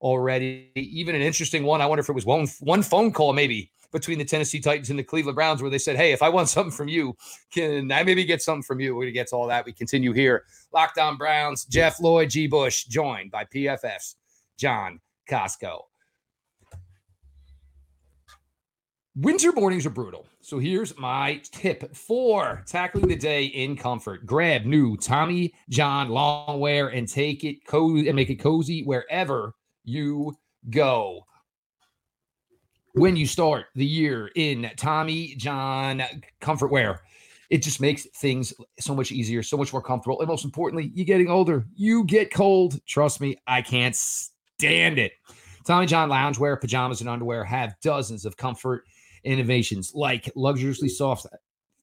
already. 0.00 0.70
Even 0.74 1.14
an 1.14 1.22
interesting 1.22 1.64
one. 1.64 1.80
I 1.80 1.86
wonder 1.86 2.00
if 2.00 2.08
it 2.08 2.14
was 2.14 2.26
one 2.26 2.46
one 2.60 2.82
phone 2.82 3.12
call 3.12 3.32
maybe 3.32 3.70
between 3.90 4.18
the 4.18 4.24
Tennessee 4.24 4.60
Titans 4.60 4.90
and 4.90 4.98
the 4.98 5.04
Cleveland 5.04 5.36
Browns 5.36 5.62
where 5.62 5.70
they 5.70 5.78
said, 5.78 5.96
"Hey, 5.96 6.12
if 6.12 6.22
I 6.22 6.28
want 6.28 6.48
something 6.50 6.72
from 6.72 6.88
you, 6.88 7.16
can 7.52 7.90
I 7.92 8.02
maybe 8.02 8.24
get 8.24 8.42
something 8.42 8.62
from 8.62 8.80
you?" 8.80 8.94
We're 8.94 9.04
gonna 9.04 9.12
get 9.12 9.28
to 9.28 9.36
all 9.36 9.46
that. 9.48 9.64
We 9.64 9.72
continue 9.72 10.12
here. 10.12 10.44
Locked 10.72 10.98
On 10.98 11.16
Browns. 11.16 11.64
Jeff 11.64 12.00
Lloyd, 12.00 12.30
G. 12.30 12.46
Bush, 12.46 12.84
joined 12.84 13.30
by 13.30 13.44
PFF's 13.44 14.16
John 14.56 15.00
Costco. 15.28 15.80
Winter 19.20 19.50
mornings 19.50 19.84
are 19.84 19.90
brutal. 19.90 20.28
So 20.40 20.60
here's 20.60 20.96
my 20.96 21.42
tip 21.50 21.92
for 21.92 22.62
tackling 22.66 23.08
the 23.08 23.16
day 23.16 23.46
in 23.46 23.76
comfort. 23.76 24.24
Grab 24.24 24.64
new 24.64 24.96
Tommy 24.96 25.52
John 25.68 26.08
loungewear 26.08 26.96
and 26.96 27.08
take 27.08 27.42
it 27.42 27.66
cozy 27.66 28.06
and 28.06 28.14
make 28.14 28.30
it 28.30 28.36
cozy 28.36 28.84
wherever 28.84 29.54
you 29.88 30.36
go. 30.70 31.24
When 32.94 33.16
you 33.16 33.26
start 33.26 33.66
the 33.74 33.86
year 33.86 34.30
in 34.34 34.70
Tommy 34.76 35.34
John 35.36 36.02
comfort 36.40 36.68
wear, 36.68 37.02
it 37.48 37.62
just 37.62 37.80
makes 37.80 38.06
things 38.16 38.52
so 38.78 38.94
much 38.94 39.12
easier, 39.12 39.42
so 39.42 39.56
much 39.56 39.72
more 39.72 39.82
comfortable. 39.82 40.20
And 40.20 40.28
most 40.28 40.44
importantly, 40.44 40.90
you're 40.94 41.06
getting 41.06 41.30
older. 41.30 41.66
You 41.74 42.04
get 42.04 42.32
cold. 42.32 42.84
Trust 42.86 43.20
me, 43.20 43.36
I 43.46 43.62
can't 43.62 43.96
stand 43.96 44.98
it. 44.98 45.12
Tommy 45.64 45.86
John 45.86 46.10
loungewear, 46.10 46.60
pajamas, 46.60 47.00
and 47.00 47.08
underwear 47.08 47.44
have 47.44 47.74
dozens 47.82 48.24
of 48.24 48.36
comfort 48.36 48.84
innovations 49.24 49.92
like 49.94 50.30
luxuriously 50.34 50.88
soft 50.88 51.26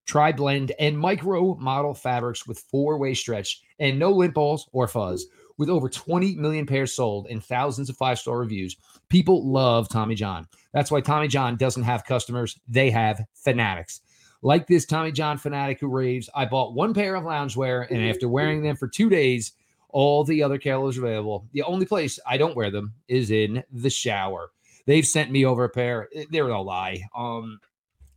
tri 0.05 0.31
blend 0.31 0.71
and 0.79 0.97
micro 0.97 1.55
modal 1.55 1.93
fabrics 1.93 2.47
with 2.47 2.59
four 2.71 2.97
way 2.97 3.13
stretch 3.13 3.61
and 3.79 3.97
no 3.97 4.11
lint 4.11 4.33
balls 4.33 4.69
or 4.73 4.87
fuzz. 4.87 5.25
With 5.57 5.69
over 5.69 5.87
20 5.87 6.35
million 6.35 6.65
pairs 6.65 6.93
sold 6.93 7.27
and 7.29 7.43
thousands 7.43 7.89
of 7.89 7.97
five 7.97 8.19
star 8.19 8.37
reviews, 8.39 8.75
people 9.09 9.49
love 9.49 9.87
Tommy 9.87 10.15
John. 10.15 10.47
That's 10.73 10.91
why 10.91 11.01
Tommy 11.01 11.27
John 11.27 11.55
doesn't 11.55 11.83
have 11.83 12.03
customers, 12.03 12.59
they 12.67 12.89
have 12.91 13.23
fanatics. 13.33 14.01
Like 14.41 14.67
this 14.67 14.85
Tommy 14.85 15.11
John 15.11 15.37
fanatic 15.37 15.79
who 15.79 15.87
raves, 15.87 16.29
I 16.35 16.45
bought 16.45 16.75
one 16.75 16.93
pair 16.93 17.15
of 17.15 17.23
loungewear, 17.23 17.89
and 17.89 18.03
after 18.03 18.27
wearing 18.27 18.61
them 18.61 18.75
for 18.75 18.87
two 18.87 19.09
days, 19.09 19.53
all 19.89 20.23
the 20.25 20.43
other 20.43 20.59
colors 20.59 20.97
available. 20.97 21.47
The 21.53 21.63
only 21.63 21.85
place 21.85 22.19
I 22.27 22.37
don't 22.37 22.55
wear 22.55 22.69
them 22.69 22.93
is 23.07 23.31
in 23.31 23.63
the 23.71 23.89
shower. 23.89 24.51
They've 24.85 25.07
sent 25.07 25.31
me 25.31 25.45
over 25.45 25.63
a 25.63 25.69
pair. 25.69 26.09
Eh, 26.13 26.25
they're 26.29 26.47
no 26.47 26.61
lie. 26.61 27.01
Um, 27.15 27.59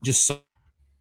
just 0.02 0.30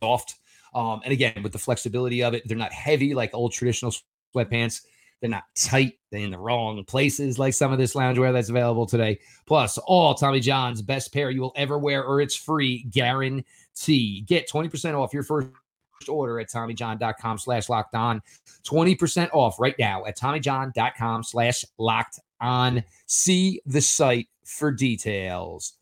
soft. 0.02 0.36
Um, 0.74 1.02
and 1.04 1.12
again, 1.12 1.42
with 1.44 1.52
the 1.52 1.58
flexibility 1.58 2.24
of 2.24 2.34
it, 2.34 2.48
they're 2.48 2.56
not 2.56 2.72
heavy 2.72 3.16
like 3.16 3.34
old 3.34 3.54
traditional 3.54 3.92
sweatpants. 4.36 4.82
They're 5.20 5.30
not 5.30 5.44
tight. 5.56 5.94
They're 6.12 6.22
in 6.22 6.32
the 6.32 6.38
wrong 6.38 6.84
places 6.86 7.40
like 7.40 7.54
some 7.54 7.72
of 7.72 7.78
this 7.78 7.96
loungewear 7.96 8.34
that's 8.34 8.50
available 8.50 8.86
today. 8.86 9.20
Plus, 9.46 9.78
all 9.80 10.14
Tommy 10.14 10.40
John's 10.40 10.82
best 10.82 11.14
pair 11.14 11.32
you 11.32 11.42
will 11.42 11.54
ever 11.56 11.78
wear, 11.78 12.04
or 12.04 12.22
it's 12.22 12.36
free 12.36 12.84
guarantee. 12.84 14.22
Get 14.22 14.50
20% 14.50 14.94
off 14.94 15.14
your 15.14 15.24
first 15.24 15.50
order 16.08 16.40
at 16.40 16.50
TommyJohn.com 16.50 17.38
slash 17.40 17.70
locked 17.70 17.96
on. 17.96 18.22
20% 18.64 19.30
off 19.34 19.60
right 19.60 19.76
now 19.80 20.06
at 20.06 20.18
TommyJohn.com 20.18 21.24
slash 21.24 21.66
locked 21.78 22.20
on. 22.40 22.84
See 23.08 23.62
the 23.66 23.82
site 23.82 24.28
for 24.46 24.72
details. 24.72 25.74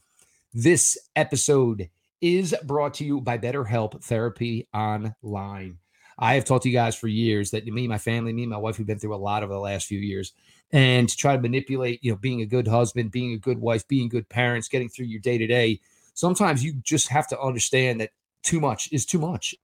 This 0.54 0.98
episode 1.16 1.90
is 2.22 2.56
brought 2.64 2.94
to 2.96 3.06
you 3.06 3.22
by 3.22 3.38
BetterHelp 3.38 4.02
Therapy 4.02 4.68
Online. 4.74 5.78
I 6.18 6.36
have 6.36 6.46
talked 6.46 6.64
to 6.64 6.70
you 6.70 6.76
guys 6.76 6.96
for 6.96 7.08
years 7.08 7.52
that 7.52 7.66
me, 7.66 7.88
my 7.88 7.98
family, 7.98 8.32
me, 8.32 8.46
my 8.46 8.58
wife, 8.58 8.78
we've 8.78 8.88
been 8.88 9.00
through 9.00 9.16
a 9.16 9.18
lot 9.18 9.44
over 9.44 9.54
the 9.54 9.60
last 9.60 9.88
few 9.88 10.00
years. 10.00 10.34
And 10.72 11.10
to 11.10 11.18
try 11.18 11.36
to 11.36 11.42
manipulate, 11.42 12.04
you 12.04 12.12
know, 12.12 12.18
being 12.18 12.42
a 12.42 12.46
good 12.46 12.68
husband, 12.68 13.12
being 13.12 13.34
a 13.34 13.38
good 13.38 13.60
wife, 13.60 13.88
being 13.88 14.10
good 14.10 14.28
parents, 14.30 14.70
getting 14.70 14.90
through 14.90 15.06
your 15.08 15.20
day 15.20 15.38
to 15.38 15.48
day, 15.48 15.80
sometimes 16.14 16.64
you 16.64 16.74
just 16.84 17.10
have 17.10 17.28
to 17.28 17.40
understand 17.40 18.00
that 18.02 18.12
too 18.44 18.60
much 18.60 18.90
is 18.92 19.06
too 19.06 19.20
much. 19.20 19.56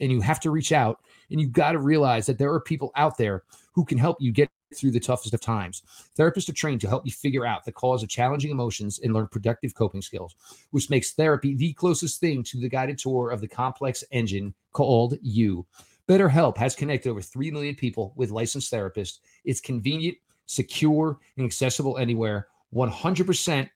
And 0.00 0.12
you 0.12 0.20
have 0.20 0.40
to 0.40 0.50
reach 0.50 0.72
out 0.72 1.00
and 1.30 1.40
you've 1.40 1.52
got 1.52 1.72
to 1.72 1.78
realize 1.78 2.26
that 2.26 2.38
there 2.38 2.52
are 2.52 2.60
people 2.60 2.90
out 2.96 3.16
there 3.16 3.44
who 3.76 3.84
can 3.84 3.98
help 3.98 4.16
you 4.20 4.32
get 4.32 4.50
through 4.74 4.90
the 4.90 4.98
toughest 4.98 5.34
of 5.34 5.40
times. 5.40 5.82
Therapists 6.18 6.48
are 6.48 6.54
trained 6.54 6.80
to 6.80 6.88
help 6.88 7.06
you 7.06 7.12
figure 7.12 7.46
out 7.46 7.64
the 7.64 7.70
cause 7.70 8.02
of 8.02 8.08
challenging 8.08 8.50
emotions 8.50 8.98
and 8.98 9.12
learn 9.12 9.28
productive 9.28 9.74
coping 9.74 10.02
skills, 10.02 10.34
which 10.70 10.90
makes 10.90 11.12
therapy 11.12 11.54
the 11.54 11.74
closest 11.74 12.18
thing 12.18 12.42
to 12.42 12.58
the 12.58 12.70
guided 12.70 12.98
tour 12.98 13.30
of 13.30 13.42
the 13.42 13.46
complex 13.46 14.02
engine 14.10 14.54
called 14.72 15.18
you. 15.20 15.64
BetterHelp 16.08 16.56
has 16.56 16.74
connected 16.74 17.10
over 17.10 17.20
3 17.20 17.50
million 17.50 17.74
people 17.74 18.14
with 18.16 18.30
licensed 18.30 18.72
therapists. 18.72 19.18
It's 19.44 19.60
convenient, 19.60 20.16
secure, 20.46 21.18
and 21.36 21.44
accessible 21.44 21.98
anywhere, 21.98 22.48
100% 22.74 23.68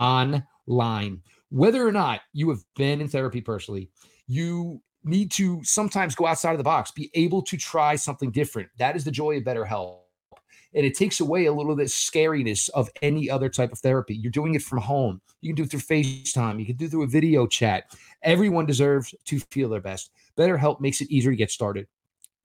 online. 0.00 1.22
Whether 1.50 1.86
or 1.86 1.92
not 1.92 2.20
you 2.32 2.48
have 2.50 2.64
been 2.76 3.00
in 3.00 3.08
therapy 3.08 3.40
personally, 3.40 3.90
you 4.28 4.80
need 5.04 5.30
to 5.32 5.62
sometimes 5.62 6.14
go 6.14 6.26
outside 6.26 6.52
of 6.52 6.58
the 6.58 6.64
box, 6.64 6.90
be 6.90 7.10
able 7.14 7.42
to 7.42 7.56
try 7.56 7.96
something 7.96 8.30
different. 8.30 8.68
That 8.78 8.96
is 8.96 9.04
the 9.04 9.10
joy 9.10 9.36
of 9.36 9.44
better 9.44 9.64
BetterHelp. 9.64 9.98
And 10.74 10.84
it 10.84 10.96
takes 10.96 11.20
away 11.20 11.46
a 11.46 11.52
little 11.52 11.76
bit 11.76 11.84
of 11.84 11.88
the 11.88 11.92
scariness 11.92 12.68
of 12.70 12.90
any 13.00 13.30
other 13.30 13.48
type 13.48 13.70
of 13.70 13.78
therapy. 13.78 14.16
You're 14.16 14.32
doing 14.32 14.54
it 14.54 14.62
from 14.62 14.78
home. 14.78 15.20
You 15.40 15.50
can 15.50 15.56
do 15.56 15.62
it 15.64 15.70
through 15.70 15.80
FaceTime. 15.80 16.58
You 16.58 16.66
can 16.66 16.76
do 16.76 16.86
it 16.86 16.90
through 16.90 17.04
a 17.04 17.08
video 17.08 17.46
chat. 17.46 17.94
Everyone 18.22 18.66
deserves 18.66 19.14
to 19.26 19.38
feel 19.38 19.68
their 19.68 19.80
best. 19.80 20.10
BetterHelp 20.36 20.80
makes 20.80 21.00
it 21.00 21.10
easier 21.10 21.30
to 21.30 21.36
get 21.36 21.52
started. 21.52 21.86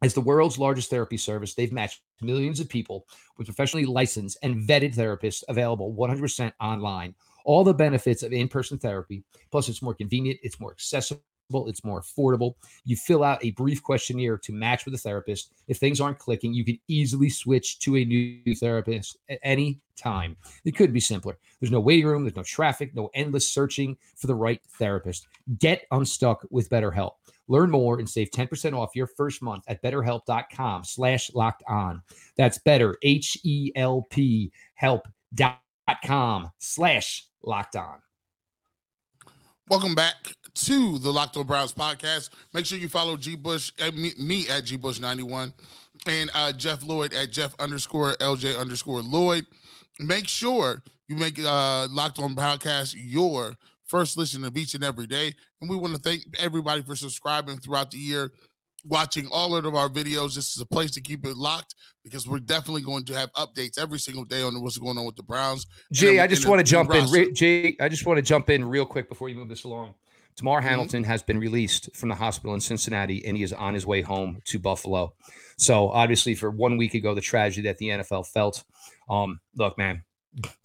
As 0.02 0.14
the 0.14 0.22
world's 0.22 0.60
largest 0.60 0.90
therapy 0.90 1.18
service, 1.18 1.56
they've 1.56 1.74
matched 1.74 2.02
millions 2.22 2.60
of 2.60 2.70
people 2.70 3.06
with 3.38 3.48
professionally 3.48 3.86
licensed 3.86 4.38
and 4.44 4.62
vetted 4.68 4.96
therapists 4.96 5.44
available 5.50 5.94
100% 5.94 6.54
online. 6.62 7.16
All 7.46 7.64
the 7.64 7.74
benefits 7.74 8.22
of 8.24 8.32
in 8.32 8.48
person 8.48 8.78
therapy, 8.78 9.24
plus 9.52 9.68
it's 9.68 9.82
more 9.82 9.96
convenient, 9.96 10.40
it's 10.44 10.60
more 10.60 10.72
accessible 10.72 11.24
it's 11.52 11.84
more 11.84 12.02
affordable. 12.02 12.54
You 12.86 12.96
fill 12.96 13.24
out 13.24 13.44
a 13.44 13.52
brief 13.52 13.82
questionnaire 13.82 14.38
to 14.38 14.52
match 14.52 14.86
with 14.86 14.94
a 14.94 14.98
therapist. 14.98 15.52
If 15.68 15.78
things 15.78 16.00
aren't 16.00 16.20
clicking, 16.20 16.54
you 16.54 16.64
can 16.64 16.80
easily 16.88 17.30
switch 17.30 17.80
to 17.80 17.98
a 17.98 18.06
new 18.06 18.56
therapist 18.56 19.18
at 19.30 19.40
any 19.44 19.82
time. 19.98 20.38
It 20.66 20.76
could 20.76 20.94
be 20.94 21.00
simpler. 21.00 21.38
There's 21.60 21.72
no 21.72 21.80
waiting 21.80 22.06
room, 22.06 22.24
there's 22.24 22.36
no 22.36 22.44
traffic, 22.44 22.96
no 22.96 23.10
endless 23.14 23.52
searching 23.52 23.98
for 24.16 24.28
the 24.28 24.36
right 24.36 24.62
therapist. 24.78 25.28
Get 25.58 25.86
unstuck 25.92 26.46
with 26.50 26.70
BetterHelp. 26.70 27.14
Learn 27.48 27.72
more 27.72 27.98
and 27.98 28.08
save 28.08 28.30
10% 28.30 28.78
off 28.78 28.96
your 28.96 29.08
first 29.08 29.42
month 29.42 29.64
at 29.68 29.82
betterhelp.com 29.82 30.84
slash 30.84 31.32
locked 31.34 31.64
on. 31.68 32.02
That's 32.38 32.60
better, 32.60 32.96
H-E-L-P 33.02 34.52
help.com 34.76 36.52
slash 36.60 37.26
locked 37.44 37.76
on. 37.76 37.98
Welcome 39.70 39.96
back 39.96 40.16
to 40.66 41.00
the 41.00 41.12
Locked 41.12 41.38
On 41.38 41.46
Browns 41.46 41.74
podcast. 41.74 42.30
Make 42.54 42.66
sure 42.66 42.78
you 42.78 42.90
follow 42.90 43.16
G 43.16 43.36
Bush 43.36 43.72
at 43.80 43.96
me, 43.96 44.12
me 44.20 44.48
at 44.50 44.66
G 44.66 44.76
Bush 44.76 45.00
91 45.00 45.54
and 46.06 46.30
uh, 46.34 46.52
Jeff 46.52 46.84
Lloyd 46.86 47.14
at 47.14 47.32
Jeff 47.32 47.56
underscore 47.60 48.14
LJ 48.16 48.60
underscore 48.60 49.02
Lloyd. 49.02 49.46
Make 50.00 50.28
sure 50.28 50.84
you 51.08 51.16
make 51.16 51.40
uh, 51.40 51.88
Locked 51.90 52.20
On 52.20 52.36
podcast 52.36 52.94
your 52.98 53.56
first 53.86 54.18
listen 54.18 54.44
of 54.44 54.58
each 54.58 54.74
and 54.76 54.84
every 54.84 55.08
day. 55.08 55.34
And 55.62 55.70
we 55.70 55.78
want 55.78 55.96
to 55.96 56.00
thank 56.00 56.24
everybody 56.38 56.82
for 56.82 56.96
subscribing 56.96 57.60
throughout 57.60 57.92
the 57.92 57.98
year, 57.98 58.32
watching 58.84 59.28
all 59.32 59.56
of 59.56 59.76
our 59.76 59.90
videos. 59.90 60.36
This 60.36 60.56
is 60.56 60.62
a 60.62 60.66
place 60.66 60.92
to 60.92 61.02
keep 61.02 61.26
it 61.26 61.38
locked 61.38 61.76
because 62.04 62.28
we're 62.28 62.40
definitely 62.40 62.82
going 62.82 63.06
to 63.06 63.14
have 63.14 63.32
updates 63.34 63.80
every 63.80 64.00
single 64.00 64.26
day 64.26 64.42
on 64.42 64.62
what's 64.62 64.78
going 64.78 64.98
on 64.98 65.06
with 65.06 65.16
the 65.16 65.24
Browns. 65.24 65.66
Jay, 65.94 66.20
I 66.20 66.28
just 66.28 66.48
want 66.48 66.60
to 66.60 66.66
jump 66.66 66.94
in. 66.94 67.10
Re- 67.10 67.32
Jay, 67.32 67.78
I 67.80 67.88
just 67.88 68.06
want 68.06 68.18
to 68.18 68.22
jump 68.22 68.50
in 68.50 68.66
real 68.66 68.86
quick 68.86 69.08
before 69.08 69.30
you 69.30 69.36
move 69.36 69.50
this 69.50 69.64
along. 69.64 69.96
Damar 70.40 70.60
mm-hmm. 70.60 70.70
Hamlin 70.70 71.04
has 71.04 71.22
been 71.22 71.38
released 71.38 71.96
from 71.96 72.10
the 72.10 72.16
hospital 72.16 72.54
in 72.54 72.62
Cincinnati 72.62 73.26
and 73.26 73.36
he 73.36 73.44
is 73.44 73.54
on 73.54 73.74
his 73.74 73.86
way 73.86 74.02
home 74.02 74.40
to 74.46 74.58
Buffalo. 74.58 75.14
So 75.58 75.90
obviously, 75.90 76.34
for 76.34 76.50
one 76.50 76.78
week 76.78 76.94
ago, 76.94 77.14
the 77.14 77.22
tragedy 77.22 77.68
that 77.68 77.78
the 77.78 77.90
NFL 77.90 78.28
felt. 78.28 78.64
Um, 79.10 79.42
look, 79.56 79.78
man, 79.78 80.04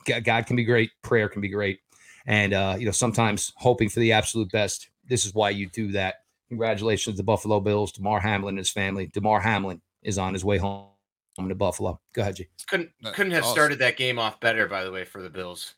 God 0.06 0.46
can 0.46 0.54
be 0.54 0.64
great. 0.64 0.90
Prayer 1.02 1.28
can 1.28 1.40
be 1.40 1.48
great, 1.48 1.80
and 2.26 2.52
uh, 2.54 2.76
you 2.78 2.86
know 2.86 2.92
sometimes 2.92 3.52
hoping 3.56 3.88
for 3.88 4.00
the 4.00 4.12
absolute 4.12 4.52
best. 4.52 4.90
This 5.08 5.26
is 5.26 5.34
why 5.34 5.50
you 5.50 5.68
do 5.68 5.92
that. 5.92 6.16
Congratulations 6.48 7.14
to 7.14 7.16
the 7.16 7.24
Buffalo 7.24 7.58
Bills, 7.58 7.90
Damar 7.90 8.20
Hamlin 8.20 8.52
and 8.52 8.58
his 8.58 8.70
family. 8.70 9.06
Damar 9.08 9.40
Hamlin 9.40 9.80
is 10.02 10.18
on 10.18 10.32
his 10.32 10.44
way 10.44 10.58
home 10.58 10.88
to 11.36 11.54
Buffalo. 11.54 12.00
Go 12.12 12.22
ahead, 12.22 12.36
G. 12.36 12.46
Couldn't 12.68 12.90
couldn't 13.14 13.32
have 13.32 13.42
awesome. 13.42 13.54
started 13.54 13.78
that 13.80 13.96
game 13.96 14.20
off 14.20 14.38
better, 14.38 14.68
by 14.68 14.84
the 14.84 14.92
way, 14.92 15.04
for 15.04 15.22
the 15.22 15.30
Bills. 15.30 15.74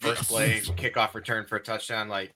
First 0.00 0.28
play, 0.28 0.60
kickoff 0.76 1.14
return 1.14 1.46
for 1.46 1.56
a 1.56 1.62
touchdown. 1.62 2.08
Like, 2.08 2.34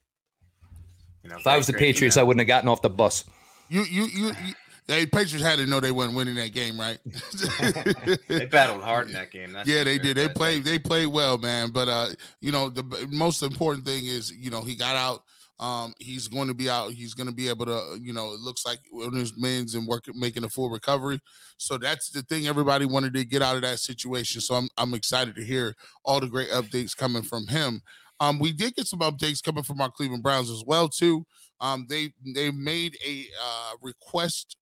you 1.24 1.30
know, 1.30 1.36
if 1.36 1.46
I 1.46 1.56
was 1.56 1.66
the 1.66 1.72
Patriots, 1.72 2.16
I 2.16 2.22
wouldn't 2.22 2.40
have 2.40 2.46
gotten 2.46 2.68
off 2.68 2.82
the 2.82 2.90
bus. 2.90 3.24
You 3.68 3.82
you 3.82 4.04
you. 4.04 4.26
you 4.44 4.54
the 4.86 5.06
Patriots 5.06 5.42
had 5.42 5.58
to 5.60 5.66
know 5.66 5.80
they 5.80 5.92
weren't 5.92 6.14
winning 6.14 6.34
that 6.34 6.52
game, 6.52 6.78
right? 6.78 6.98
they 8.28 8.44
battled 8.44 8.82
hard 8.82 9.06
in 9.06 9.14
that 9.14 9.30
game. 9.30 9.54
That's 9.54 9.66
yeah, 9.66 9.82
they 9.82 9.96
did. 9.96 10.14
They 10.14 10.28
played. 10.28 10.64
They 10.64 10.78
played 10.78 11.06
well, 11.06 11.38
man. 11.38 11.70
But 11.70 11.88
uh, 11.88 12.08
you 12.42 12.52
know, 12.52 12.68
the 12.68 13.08
most 13.10 13.42
important 13.42 13.86
thing 13.86 14.04
is, 14.04 14.30
you 14.30 14.50
know, 14.50 14.60
he 14.60 14.76
got 14.76 14.94
out 14.94 15.22
um, 15.60 15.94
he's 15.98 16.26
going 16.26 16.48
to 16.48 16.54
be 16.54 16.68
out. 16.68 16.92
He's 16.92 17.14
going 17.14 17.28
to 17.28 17.34
be 17.34 17.48
able 17.48 17.66
to, 17.66 17.98
you 18.00 18.12
know, 18.12 18.32
it 18.32 18.40
looks 18.40 18.66
like 18.66 18.80
when 18.90 19.12
his 19.12 19.32
men's 19.36 19.74
and 19.74 19.86
work 19.86 20.04
making 20.14 20.44
a 20.44 20.48
full 20.48 20.68
recovery. 20.68 21.20
So 21.58 21.78
that's 21.78 22.10
the 22.10 22.22
thing. 22.22 22.46
Everybody 22.46 22.86
wanted 22.86 23.14
to 23.14 23.24
get 23.24 23.40
out 23.40 23.56
of 23.56 23.62
that 23.62 23.78
situation. 23.78 24.40
So 24.40 24.56
I'm 24.56 24.68
I'm 24.76 24.94
excited 24.94 25.36
to 25.36 25.44
hear 25.44 25.76
all 26.04 26.20
the 26.20 26.26
great 26.26 26.50
updates 26.50 26.96
coming 26.96 27.22
from 27.22 27.46
him. 27.46 27.82
Um, 28.20 28.38
we 28.38 28.52
did 28.52 28.74
get 28.74 28.86
some 28.86 29.00
updates 29.00 29.42
coming 29.42 29.64
from 29.64 29.80
our 29.80 29.90
Cleveland 29.90 30.22
Browns 30.22 30.50
as 30.50 30.62
well 30.66 30.88
too. 30.88 31.24
Um, 31.60 31.86
they 31.88 32.12
they 32.34 32.50
made 32.50 32.96
a 33.06 33.26
uh, 33.42 33.72
request 33.82 34.56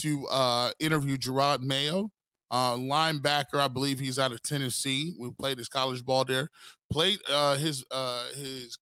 to 0.00 0.26
uh, 0.28 0.70
interview 0.78 1.16
Jerod 1.16 1.60
Mayo, 1.60 2.10
uh, 2.50 2.74
linebacker. 2.74 3.56
I 3.56 3.68
believe 3.68 3.98
he's 3.98 4.18
out 4.18 4.32
of 4.32 4.42
Tennessee. 4.42 5.14
We 5.18 5.30
played 5.32 5.58
his 5.58 5.68
college 5.68 6.04
ball 6.04 6.24
there. 6.24 6.48
Played 6.90 7.18
uh, 7.30 7.56
his 7.56 7.84
uh, 7.90 8.26
his 8.34 8.78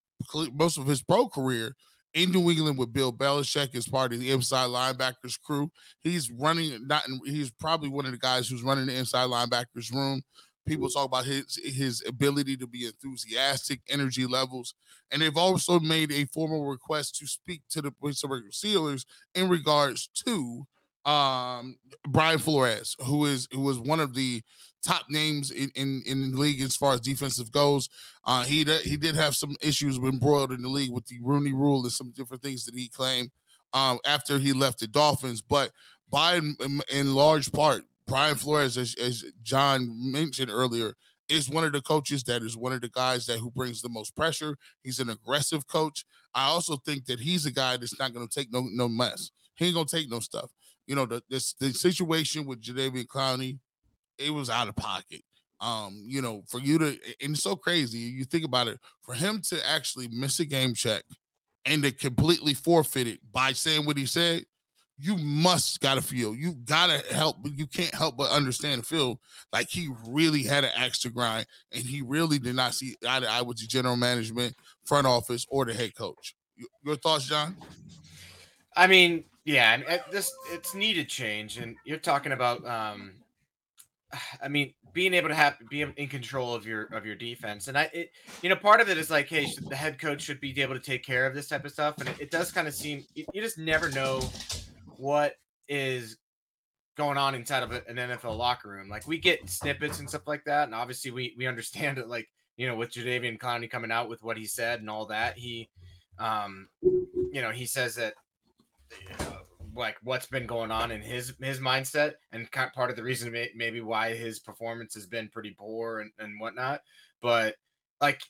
most 0.52 0.78
of 0.78 0.86
his 0.86 1.02
pro 1.02 1.28
career 1.28 1.74
in 2.14 2.30
New 2.32 2.50
England 2.50 2.78
with 2.78 2.92
Bill 2.92 3.12
Belichick 3.12 3.74
as 3.74 3.88
part 3.88 4.12
of 4.12 4.20
the 4.20 4.30
inside 4.30 4.68
linebackers 4.68 5.40
crew. 5.40 5.70
He's 6.00 6.30
running 6.30 6.86
not 6.86 7.04
he's 7.24 7.50
probably 7.52 7.88
one 7.88 8.06
of 8.06 8.12
the 8.12 8.18
guys 8.18 8.48
who's 8.48 8.62
running 8.62 8.86
the 8.86 8.96
inside 8.96 9.28
linebackers 9.28 9.92
room. 9.92 10.22
People 10.70 10.88
talk 10.88 11.06
about 11.06 11.24
his 11.24 11.58
his 11.64 12.00
ability 12.06 12.56
to 12.58 12.66
be 12.68 12.86
enthusiastic, 12.86 13.80
energy 13.88 14.24
levels, 14.24 14.72
and 15.10 15.20
they've 15.20 15.36
also 15.36 15.80
made 15.80 16.12
a 16.12 16.26
formal 16.26 16.64
request 16.64 17.16
to 17.16 17.26
speak 17.26 17.62
to 17.70 17.82
the 17.82 17.90
Pittsburgh 17.90 18.44
Steelers 18.52 19.04
in 19.34 19.48
regards 19.48 20.08
to 20.26 20.68
um 21.04 21.76
Brian 22.06 22.38
Flores, 22.38 22.94
who 23.04 23.24
is 23.24 23.48
who 23.50 23.62
was 23.62 23.80
one 23.80 23.98
of 23.98 24.14
the 24.14 24.42
top 24.86 25.06
names 25.10 25.50
in, 25.50 25.72
in, 25.74 26.04
in 26.06 26.30
the 26.30 26.38
league 26.38 26.60
as 26.60 26.76
far 26.76 26.94
as 26.94 27.00
defensive 27.00 27.50
goes. 27.50 27.88
Uh, 28.24 28.44
he 28.44 28.62
did, 28.62 28.82
he 28.82 28.96
did 28.96 29.16
have 29.16 29.34
some 29.34 29.56
issues 29.60 29.98
when 29.98 30.12
embroiled 30.12 30.52
in 30.52 30.62
the 30.62 30.68
league 30.68 30.92
with 30.92 31.06
the 31.06 31.18
Rooney 31.20 31.52
Rule 31.52 31.82
and 31.82 31.90
some 31.90 32.12
different 32.12 32.44
things 32.44 32.64
that 32.64 32.76
he 32.76 32.88
claimed 32.88 33.30
um, 33.72 33.98
after 34.06 34.38
he 34.38 34.52
left 34.52 34.78
the 34.78 34.86
Dolphins. 34.86 35.42
But 35.42 35.72
by 36.08 36.40
in 36.92 37.14
large 37.14 37.50
part, 37.50 37.82
Brian 38.10 38.34
Flores, 38.34 38.76
as, 38.76 38.96
as 38.96 39.24
John 39.44 39.88
mentioned 40.12 40.50
earlier, 40.50 40.94
is 41.28 41.48
one 41.48 41.64
of 41.64 41.72
the 41.72 41.80
coaches 41.80 42.24
that 42.24 42.42
is 42.42 42.56
one 42.56 42.72
of 42.72 42.80
the 42.80 42.88
guys 42.88 43.24
that 43.26 43.38
who 43.38 43.52
brings 43.52 43.80
the 43.80 43.88
most 43.88 44.16
pressure. 44.16 44.56
He's 44.82 44.98
an 44.98 45.10
aggressive 45.10 45.66
coach. 45.68 46.04
I 46.34 46.46
also 46.48 46.76
think 46.76 47.06
that 47.06 47.20
he's 47.20 47.46
a 47.46 47.52
guy 47.52 47.76
that's 47.76 47.98
not 48.00 48.12
going 48.12 48.26
to 48.26 48.34
take 48.34 48.52
no 48.52 48.66
no 48.72 48.88
mess. 48.88 49.30
He 49.54 49.66
ain't 49.66 49.74
gonna 49.74 49.86
take 49.86 50.10
no 50.10 50.18
stuff. 50.18 50.50
You 50.88 50.96
know, 50.96 51.06
the 51.06 51.22
this 51.30 51.52
the 51.54 51.72
situation 51.72 52.46
with 52.46 52.60
Jadeveon 52.60 53.06
Clowney 53.06 53.60
it 54.18 54.30
was 54.30 54.50
out 54.50 54.68
of 54.68 54.76
pocket. 54.76 55.22
Um, 55.60 56.02
you 56.04 56.20
know, 56.20 56.42
for 56.48 56.58
you 56.58 56.78
to 56.78 56.86
and 57.22 57.34
it's 57.34 57.42
so 57.42 57.54
crazy. 57.54 57.98
You 57.98 58.24
think 58.24 58.44
about 58.44 58.66
it, 58.66 58.78
for 59.02 59.14
him 59.14 59.40
to 59.50 59.68
actually 59.68 60.08
miss 60.08 60.40
a 60.40 60.44
game 60.44 60.74
check 60.74 61.04
and 61.64 61.82
to 61.84 61.92
completely 61.92 62.54
forfeit 62.54 63.06
it 63.06 63.20
by 63.30 63.52
saying 63.52 63.86
what 63.86 63.96
he 63.96 64.06
said, 64.06 64.44
you 65.00 65.16
must 65.16 65.80
gotta 65.80 66.02
feel. 66.02 66.34
You 66.34 66.52
gotta 66.52 67.02
help, 67.14 67.42
but 67.42 67.56
you 67.56 67.66
can't 67.66 67.94
help 67.94 68.16
but 68.16 68.30
understand 68.30 68.74
and 68.74 68.86
feel 68.86 69.20
like 69.52 69.68
he 69.68 69.88
really 70.06 70.42
had 70.42 70.64
an 70.64 70.70
axe 70.76 70.98
to 71.00 71.10
grind, 71.10 71.46
and 71.72 71.82
he 71.84 72.02
really 72.02 72.38
did 72.38 72.54
not 72.54 72.74
see 72.74 72.96
eye 73.08 73.20
to 73.20 73.30
eye 73.30 73.42
with 73.42 73.58
the 73.58 73.66
general 73.66 73.96
management, 73.96 74.54
front 74.84 75.06
office, 75.06 75.46
or 75.48 75.64
the 75.64 75.72
head 75.72 75.94
coach. 75.94 76.34
Your 76.84 76.96
thoughts, 76.96 77.26
John? 77.26 77.56
I 78.76 78.86
mean, 78.86 79.24
yeah, 79.44 80.00
this 80.10 80.30
it's 80.50 80.74
needed 80.74 81.08
change, 81.08 81.56
and 81.56 81.76
you're 81.84 81.98
talking 81.98 82.32
about 82.32 82.66
um 82.66 83.12
I 84.42 84.48
mean, 84.48 84.74
being 84.92 85.14
able 85.14 85.28
to 85.28 85.34
have 85.34 85.56
be 85.70 85.82
in 85.82 86.08
control 86.08 86.54
of 86.54 86.66
your 86.66 86.84
of 86.92 87.06
your 87.06 87.14
defense, 87.14 87.68
and 87.68 87.78
I, 87.78 87.90
it, 87.92 88.10
you 88.42 88.48
know, 88.48 88.56
part 88.56 88.80
of 88.80 88.88
it 88.88 88.98
is 88.98 89.10
like, 89.10 89.28
hey, 89.28 89.46
the 89.68 89.76
head 89.76 89.98
coach 89.98 90.22
should 90.22 90.40
be 90.40 90.60
able 90.60 90.74
to 90.74 90.80
take 90.80 91.04
care 91.04 91.26
of 91.26 91.34
this 91.34 91.48
type 91.48 91.64
of 91.64 91.70
stuff, 91.70 91.96
and 91.98 92.08
it, 92.08 92.16
it 92.20 92.30
does 92.30 92.50
kind 92.50 92.66
of 92.66 92.74
seem 92.74 93.04
you 93.14 93.40
just 93.40 93.56
never 93.56 93.88
know 93.90 94.20
what 95.00 95.34
is 95.68 96.18
going 96.96 97.16
on 97.16 97.34
inside 97.34 97.62
of 97.62 97.72
an 97.72 97.96
NFL 97.96 98.36
locker 98.36 98.68
room. 98.68 98.88
Like 98.88 99.08
we 99.08 99.18
get 99.18 99.48
snippets 99.48 100.00
and 100.00 100.08
stuff 100.08 100.26
like 100.26 100.44
that, 100.44 100.64
and 100.64 100.74
obviously 100.74 101.10
we 101.10 101.34
we 101.38 101.46
understand 101.46 101.98
it. 101.98 102.08
Like 102.08 102.28
you 102.56 102.66
know, 102.66 102.76
with 102.76 102.92
Jadeveon 102.92 103.38
Clowney 103.38 103.70
coming 103.70 103.90
out 103.90 104.08
with 104.08 104.22
what 104.22 104.36
he 104.36 104.44
said 104.44 104.80
and 104.80 104.90
all 104.90 105.06
that, 105.06 105.38
he, 105.38 105.70
um, 106.18 106.68
you 106.82 107.40
know, 107.40 107.50
he 107.50 107.64
says 107.64 107.94
that 107.94 108.14
like 109.74 109.96
what's 110.02 110.26
been 110.26 110.46
going 110.46 110.70
on 110.70 110.90
in 110.90 111.00
his 111.00 111.32
his 111.40 111.58
mindset 111.58 112.14
and 112.32 112.50
kind 112.50 112.66
of 112.66 112.74
part 112.74 112.90
of 112.90 112.96
the 112.96 113.02
reason 113.02 113.32
may, 113.32 113.50
maybe 113.54 113.80
why 113.80 114.14
his 114.14 114.40
performance 114.40 114.94
has 114.94 115.06
been 115.06 115.28
pretty 115.28 115.54
poor 115.58 116.00
and, 116.00 116.10
and 116.18 116.40
whatnot 116.40 116.80
but 117.22 117.54
like 118.00 118.20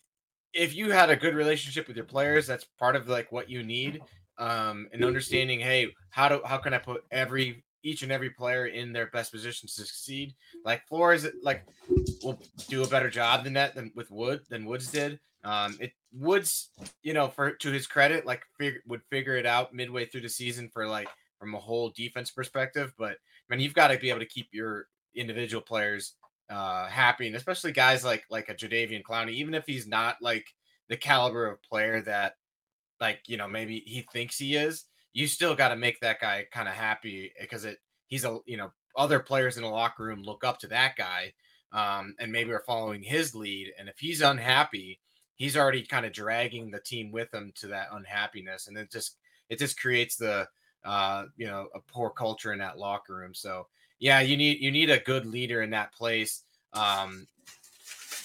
if 0.53 0.75
you 0.75 0.91
had 0.91 1.11
a 1.11 1.17
good 1.17 1.35
relationship 1.35 1.89
with 1.89 1.97
your 1.97 2.05
players 2.05 2.47
that's 2.47 2.67
part 2.79 2.95
of 2.95 3.09
like 3.09 3.33
what 3.33 3.49
you 3.49 3.63
need 3.63 4.01
um 4.40 4.88
and 4.92 5.05
understanding 5.05 5.61
hey 5.61 5.88
how 6.11 6.29
do 6.29 6.40
how 6.44 6.57
can 6.57 6.74
i 6.74 6.79
put 6.79 7.05
every 7.11 7.62
each 7.83 8.03
and 8.03 8.12
every 8.12 8.31
player 8.31 8.66
in 8.66 8.92
their 8.92 9.07
best 9.07 9.33
position 9.33 9.66
to 9.66 9.72
succeed 9.72 10.35
like 10.66 10.87
Flores 10.87 11.26
like 11.42 11.64
will 12.22 12.38
do 12.68 12.83
a 12.83 12.88
better 12.88 13.09
job 13.09 13.42
than 13.42 13.55
that 13.55 13.74
than 13.74 13.90
with 13.94 14.11
Wood 14.11 14.40
than 14.50 14.66
Woods 14.66 14.90
did 14.90 15.18
um, 15.44 15.76
it 15.81 15.92
Woods, 16.12 16.70
you 17.03 17.14
know, 17.14 17.29
for 17.29 17.53
to 17.53 17.70
his 17.70 17.87
credit, 17.87 18.26
like 18.26 18.42
fig- 18.59 18.83
would 18.87 19.03
figure 19.11 19.37
it 19.37 19.46
out 19.46 19.72
midway 19.72 20.07
through 20.07 20.22
the 20.22 20.29
season 20.29 20.68
for 20.72 20.87
like 20.87 21.09
from 21.38 21.55
a 21.55 21.59
whole 21.59 21.90
defense 21.90 22.31
perspective. 22.31 22.92
But 22.98 23.12
I 23.12 23.55
mean, 23.55 23.61
you've 23.61 23.74
got 23.74 23.88
to 23.88 23.98
be 23.98 24.11
able 24.11 24.20
to 24.20 24.26
keep 24.26 24.48
your 24.53 24.87
individual 25.14 25.62
players 25.62 26.14
uh, 26.50 26.88
happy, 26.88 27.26
and 27.26 27.37
especially 27.37 27.72
guys 27.72 28.05
like 28.05 28.24
like 28.29 28.48
a 28.48 28.55
Jadeveon 28.55 29.03
Clowney, 29.03 29.33
even 29.33 29.55
if 29.55 29.64
he's 29.66 29.87
not 29.87 30.16
like 30.20 30.46
the 30.88 30.96
caliber 30.96 31.46
of 31.46 31.62
player 31.62 32.03
that 32.03 32.35
like 33.01 33.21
you 33.27 33.37
know 33.37 33.49
maybe 33.49 33.83
he 33.87 34.07
thinks 34.13 34.39
he 34.39 34.57
is. 34.57 34.85
You 35.13 35.27
still 35.27 35.55
got 35.55 35.69
to 35.69 35.77
make 35.77 36.01
that 36.01 36.21
guy 36.21 36.47
kind 36.53 36.69
of 36.69 36.75
happy 36.75 37.33
because 37.41 37.65
it 37.65 37.79
he's 38.07 38.25
a 38.25 38.39
you 38.47 38.57
know 38.57 38.73
other 38.97 39.21
players 39.21 39.57
in 39.57 39.63
the 39.63 39.69
locker 39.69 40.05
room 40.05 40.23
look 40.23 40.45
up 40.45 40.59
to 40.61 40.67
that 40.69 40.97
guy 40.97 41.33
um, 41.73 42.15
and 42.19 42.31
maybe 42.33 42.53
are 42.53 42.63
following 42.67 43.03
his 43.03 43.35
lead. 43.35 43.73
And 43.79 43.89
if 43.89 43.99
he's 43.99 44.21
unhappy, 44.21 45.01
he's 45.37 45.57
already 45.57 45.83
kind 45.83 46.05
of 46.05 46.13
dragging 46.13 46.71
the 46.71 46.81
team 46.81 47.11
with 47.13 47.33
him 47.33 47.53
to 47.57 47.69
that 47.69 47.89
unhappiness, 47.93 48.69
and 48.69 48.77
it 48.77 48.91
just 48.91 49.17
it 49.49 49.59
just 49.59 49.81
creates 49.81 50.17
the 50.17 50.49
uh, 50.85 51.25
you 51.37 51.47
know 51.47 51.69
a 51.75 51.81
poor 51.81 52.11
culture 52.11 52.53
in 52.53 52.59
that 52.59 52.79
locker 52.79 53.17
room. 53.17 53.35
So 53.35 53.67
yeah, 53.99 54.21
you 54.21 54.37
need 54.37 54.61
you 54.61 54.71
need 54.71 54.91
a 54.91 55.01
good 55.01 55.27
leader 55.27 55.63
in 55.63 55.71
that 55.71 55.93
place. 55.95 56.43
Um, 56.73 57.27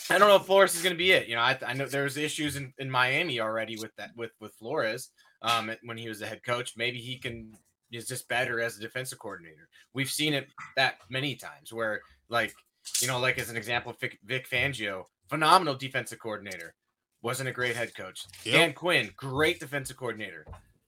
I 0.09 0.17
don't 0.17 0.29
know 0.29 0.35
if 0.35 0.45
Flores 0.45 0.75
is 0.75 0.81
going 0.81 0.93
to 0.93 0.97
be 0.97 1.11
it. 1.11 1.27
You 1.27 1.35
know, 1.35 1.41
I, 1.41 1.57
I 1.65 1.73
know 1.73 1.85
there's 1.87 2.17
issues 2.17 2.55
in, 2.55 2.73
in 2.77 2.89
Miami 2.89 3.39
already 3.39 3.77
with 3.77 3.95
that 3.97 4.11
with 4.15 4.31
with 4.39 4.53
Flores 4.55 5.09
um, 5.41 5.71
when 5.83 5.97
he 5.97 6.07
was 6.07 6.19
the 6.19 6.27
head 6.27 6.43
coach. 6.43 6.73
Maybe 6.77 6.99
he 6.99 7.17
can 7.17 7.53
is 7.91 8.07
just 8.07 8.27
better 8.27 8.59
as 8.61 8.77
a 8.77 8.81
defensive 8.81 9.19
coordinator. 9.19 9.69
We've 9.93 10.09
seen 10.09 10.33
it 10.33 10.47
that 10.75 10.95
many 11.09 11.35
times 11.35 11.71
where 11.71 12.01
like 12.29 12.53
you 13.01 13.07
know, 13.07 13.19
like 13.19 13.39
as 13.39 13.49
an 13.49 13.57
example, 13.57 13.95
Vic, 13.99 14.19
Vic 14.25 14.49
Fangio, 14.49 15.03
phenomenal 15.29 15.75
defensive 15.75 16.19
coordinator, 16.19 16.73
wasn't 17.21 17.49
a 17.49 17.51
great 17.51 17.75
head 17.75 17.95
coach. 17.95 18.25
Yep. 18.43 18.55
Dan 18.55 18.73
Quinn, 18.73 19.09
great 19.17 19.59
defensive 19.59 19.97
coordinator, 19.97 20.45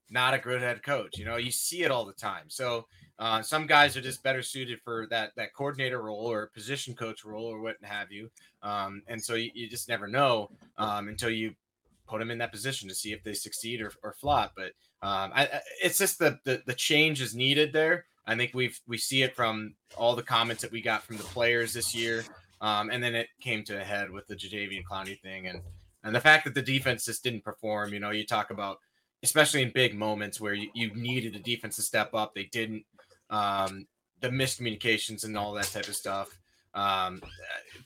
not 0.09 0.33
a 0.33 0.39
good 0.39 0.61
head 0.61 0.83
coach. 0.83 1.17
You 1.17 1.25
know, 1.25 1.37
you 1.37 1.51
see 1.51 1.83
it 1.83 1.91
all 1.91 2.05
the 2.05 2.13
time. 2.13 2.45
So 2.49 2.85
uh, 3.19 3.41
some 3.41 3.65
guys 3.65 3.97
are 3.97 4.01
just 4.01 4.21
better 4.21 4.43
suited 4.43 4.79
for 4.81 5.07
that 5.09 5.31
that 5.35 5.53
coordinator 5.53 6.01
role 6.01 6.31
or 6.31 6.47
position 6.53 6.93
coach 6.93 7.25
role 7.25 7.45
or 7.45 7.59
what 7.59 7.77
have 7.81 8.11
you. 8.11 8.29
Um, 8.61 9.01
and 9.07 9.23
so 9.23 9.35
you, 9.35 9.49
you, 9.53 9.69
just 9.69 9.89
never 9.89 10.07
know 10.07 10.49
um, 10.77 11.07
until 11.07 11.29
you 11.29 11.53
put 12.07 12.19
them 12.19 12.31
in 12.31 12.37
that 12.37 12.51
position 12.51 12.87
to 12.89 12.95
see 12.95 13.13
if 13.13 13.23
they 13.23 13.33
succeed 13.33 13.81
or, 13.81 13.91
or 14.03 14.13
flop. 14.13 14.53
But 14.55 14.71
um, 15.01 15.31
I, 15.33 15.43
I, 15.45 15.61
it's 15.83 15.97
just 15.97 16.19
the, 16.19 16.39
the 16.43 16.61
the 16.65 16.73
change 16.73 17.21
is 17.21 17.35
needed 17.35 17.73
there. 17.73 18.05
I 18.27 18.35
think 18.35 18.53
we've 18.53 18.79
we 18.87 18.97
see 18.97 19.23
it 19.23 19.35
from 19.35 19.73
all 19.95 20.15
the 20.15 20.23
comments 20.23 20.61
that 20.61 20.71
we 20.71 20.81
got 20.81 21.03
from 21.03 21.17
the 21.17 21.23
players 21.23 21.73
this 21.73 21.95
year, 21.95 22.23
um, 22.61 22.89
and 22.91 23.03
then 23.03 23.15
it 23.15 23.29
came 23.41 23.63
to 23.65 23.81
a 23.81 23.83
head 23.83 24.11
with 24.11 24.27
the 24.27 24.35
Jadeveon 24.35 24.83
Clowney 24.83 25.19
thing, 25.21 25.47
and 25.47 25.61
and 26.03 26.13
the 26.15 26.21
fact 26.21 26.45
that 26.45 26.53
the 26.53 26.61
defense 26.61 27.05
just 27.05 27.23
didn't 27.23 27.43
perform. 27.43 27.93
You 27.93 27.99
know, 27.99 28.11
you 28.11 28.25
talk 28.25 28.51
about 28.51 28.77
especially 29.23 29.61
in 29.61 29.71
big 29.71 29.95
moments 29.95 30.39
where 30.39 30.53
you, 30.53 30.69
you 30.73 30.93
needed 30.93 31.33
the 31.33 31.39
defense 31.39 31.75
to 31.77 31.81
step 31.81 32.13
up, 32.13 32.33
they 32.35 32.45
didn't. 32.45 32.83
Um, 33.29 33.87
the 34.19 34.29
miscommunications 34.29 35.23
and 35.23 35.37
all 35.37 35.53
that 35.53 35.65
type 35.65 35.87
of 35.87 35.95
stuff. 35.95 36.37
Um, 36.73 37.21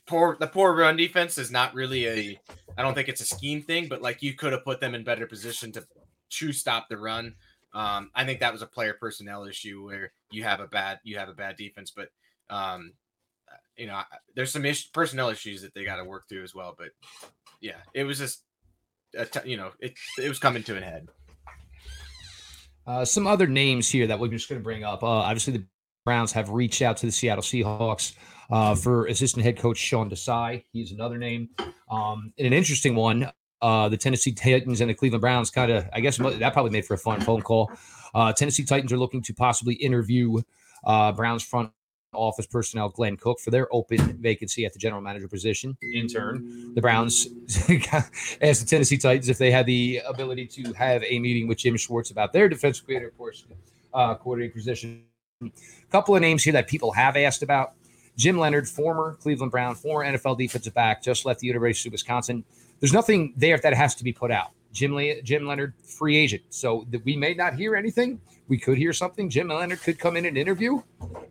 poor 0.05 0.37
the 0.39 0.47
poor 0.47 0.75
run 0.75 0.97
defense 0.97 1.37
is 1.37 1.51
not 1.51 1.73
really 1.73 2.07
a. 2.07 2.39
I 2.77 2.81
don't 2.81 2.93
think 2.93 3.09
it's 3.09 3.21
a 3.21 3.25
scheme 3.25 3.61
thing, 3.61 3.87
but 3.87 4.01
like 4.01 4.21
you 4.21 4.33
could 4.33 4.53
have 4.53 4.65
put 4.65 4.79
them 4.79 4.95
in 4.95 5.03
better 5.03 5.27
position 5.27 5.71
to 5.73 5.85
to 6.29 6.53
stop 6.53 6.89
the 6.89 6.97
run. 6.97 7.35
Um, 7.73 8.11
I 8.13 8.25
think 8.25 8.39
that 8.41 8.51
was 8.51 8.61
a 8.61 8.67
player 8.67 8.93
personnel 8.93 9.45
issue 9.45 9.85
where 9.85 10.11
you 10.29 10.43
have 10.43 10.59
a 10.59 10.67
bad 10.67 10.99
you 11.03 11.17
have 11.17 11.29
a 11.29 11.33
bad 11.33 11.55
defense, 11.55 11.91
but 11.95 12.09
um, 12.49 12.93
you 13.77 13.87
know 13.87 14.01
there's 14.35 14.51
some 14.51 14.65
ish, 14.65 14.91
personnel 14.91 15.29
issues 15.29 15.61
that 15.61 15.73
they 15.73 15.85
got 15.85 15.97
to 15.97 16.03
work 16.03 16.27
through 16.27 16.43
as 16.43 16.53
well. 16.53 16.75
But 16.77 16.89
yeah, 17.61 17.79
it 17.93 18.03
was 18.03 18.17
just 18.17 18.43
you 19.45 19.57
know 19.57 19.71
it 19.79 19.93
it 20.17 20.27
was 20.27 20.39
coming 20.39 20.63
to 20.63 20.75
an 20.75 20.83
head. 20.83 21.07
Uh, 22.91 23.05
some 23.05 23.25
other 23.25 23.47
names 23.47 23.87
here 23.87 24.05
that 24.05 24.19
we're 24.19 24.27
just 24.27 24.49
going 24.49 24.59
to 24.59 24.63
bring 24.63 24.83
up. 24.83 25.01
Uh, 25.01 25.07
obviously, 25.07 25.53
the 25.53 25.65
Browns 26.03 26.33
have 26.33 26.49
reached 26.49 26.81
out 26.81 26.97
to 26.97 27.05
the 27.05 27.11
Seattle 27.11 27.41
Seahawks 27.41 28.15
uh, 28.49 28.75
for 28.75 29.05
assistant 29.05 29.45
head 29.45 29.57
coach 29.57 29.77
Sean 29.77 30.09
Desai. 30.09 30.65
He's 30.73 30.91
another 30.91 31.17
name. 31.17 31.51
Um, 31.89 32.33
and 32.37 32.47
an 32.47 32.51
interesting 32.51 32.93
one. 32.93 33.31
Uh, 33.61 33.87
the 33.87 33.95
Tennessee 33.95 34.33
Titans 34.33 34.81
and 34.81 34.89
the 34.89 34.93
Cleveland 34.93 35.21
Browns 35.21 35.49
kind 35.51 35.71
of, 35.71 35.87
I 35.93 36.01
guess 36.01 36.17
that 36.17 36.51
probably 36.51 36.71
made 36.71 36.85
for 36.85 36.95
a 36.95 36.97
fun 36.97 37.21
phone 37.21 37.41
call. 37.41 37.71
Uh, 38.13 38.33
Tennessee 38.33 38.65
Titans 38.65 38.91
are 38.91 38.97
looking 38.97 39.21
to 39.21 39.33
possibly 39.33 39.75
interview 39.75 40.41
uh, 40.83 41.13
Browns 41.13 41.43
front 41.43 41.71
office 42.13 42.45
personnel 42.45 42.89
Glenn 42.89 43.17
Cook 43.17 43.39
for 43.39 43.51
their 43.51 43.67
open 43.73 44.17
vacancy 44.17 44.65
at 44.65 44.73
the 44.73 44.79
general 44.79 45.01
manager 45.01 45.27
position. 45.27 45.77
In 45.81 46.07
turn, 46.07 46.73
the 46.73 46.81
Browns 46.81 47.27
asked 48.41 48.61
the 48.61 48.65
Tennessee 48.67 48.97
Titans 48.97 49.29
if 49.29 49.37
they 49.37 49.51
had 49.51 49.65
the 49.65 50.01
ability 50.07 50.47
to 50.47 50.73
have 50.73 51.03
a 51.03 51.19
meeting 51.19 51.47
with 51.47 51.57
Jim 51.59 51.77
Schwartz 51.77 52.11
about 52.11 52.33
their 52.33 52.49
defensive 52.49 52.85
coordinator 52.85 53.13
portion, 53.17 53.47
uh, 53.93 54.15
coordinator 54.15 54.53
position. 54.53 55.03
A 55.41 55.49
couple 55.89 56.15
of 56.15 56.21
names 56.21 56.43
here 56.43 56.53
that 56.53 56.67
people 56.67 56.91
have 56.91 57.17
asked 57.17 57.43
about. 57.43 57.73
Jim 58.17 58.37
Leonhard, 58.37 58.67
former 58.67 59.17
Cleveland 59.21 59.51
Brown, 59.51 59.73
former 59.73 60.05
NFL 60.05 60.37
defensive 60.37 60.73
back, 60.73 61.01
just 61.01 61.25
left 61.25 61.39
the 61.39 61.47
University 61.47 61.89
of 61.89 61.93
Wisconsin. 61.93 62.43
There's 62.79 62.93
nothing 62.93 63.33
there 63.37 63.57
that 63.57 63.73
has 63.73 63.95
to 63.95 64.03
be 64.03 64.11
put 64.11 64.31
out. 64.31 64.51
Jim, 64.71 64.95
Le- 64.95 65.21
Jim 65.21 65.45
Leonhard, 65.45 65.73
free 65.83 66.17
agent. 66.17 66.43
So 66.49 66.85
that 66.89 67.03
we 67.05 67.15
may 67.15 67.33
not 67.33 67.55
hear 67.55 67.75
anything. 67.75 68.19
We 68.47 68.57
could 68.57 68.77
hear 68.77 68.91
something. 68.91 69.29
Jim 69.29 69.47
Leonhard 69.47 69.81
could 69.81 69.97
come 69.97 70.17
in 70.17 70.25
and 70.25 70.37
interview, 70.37 70.81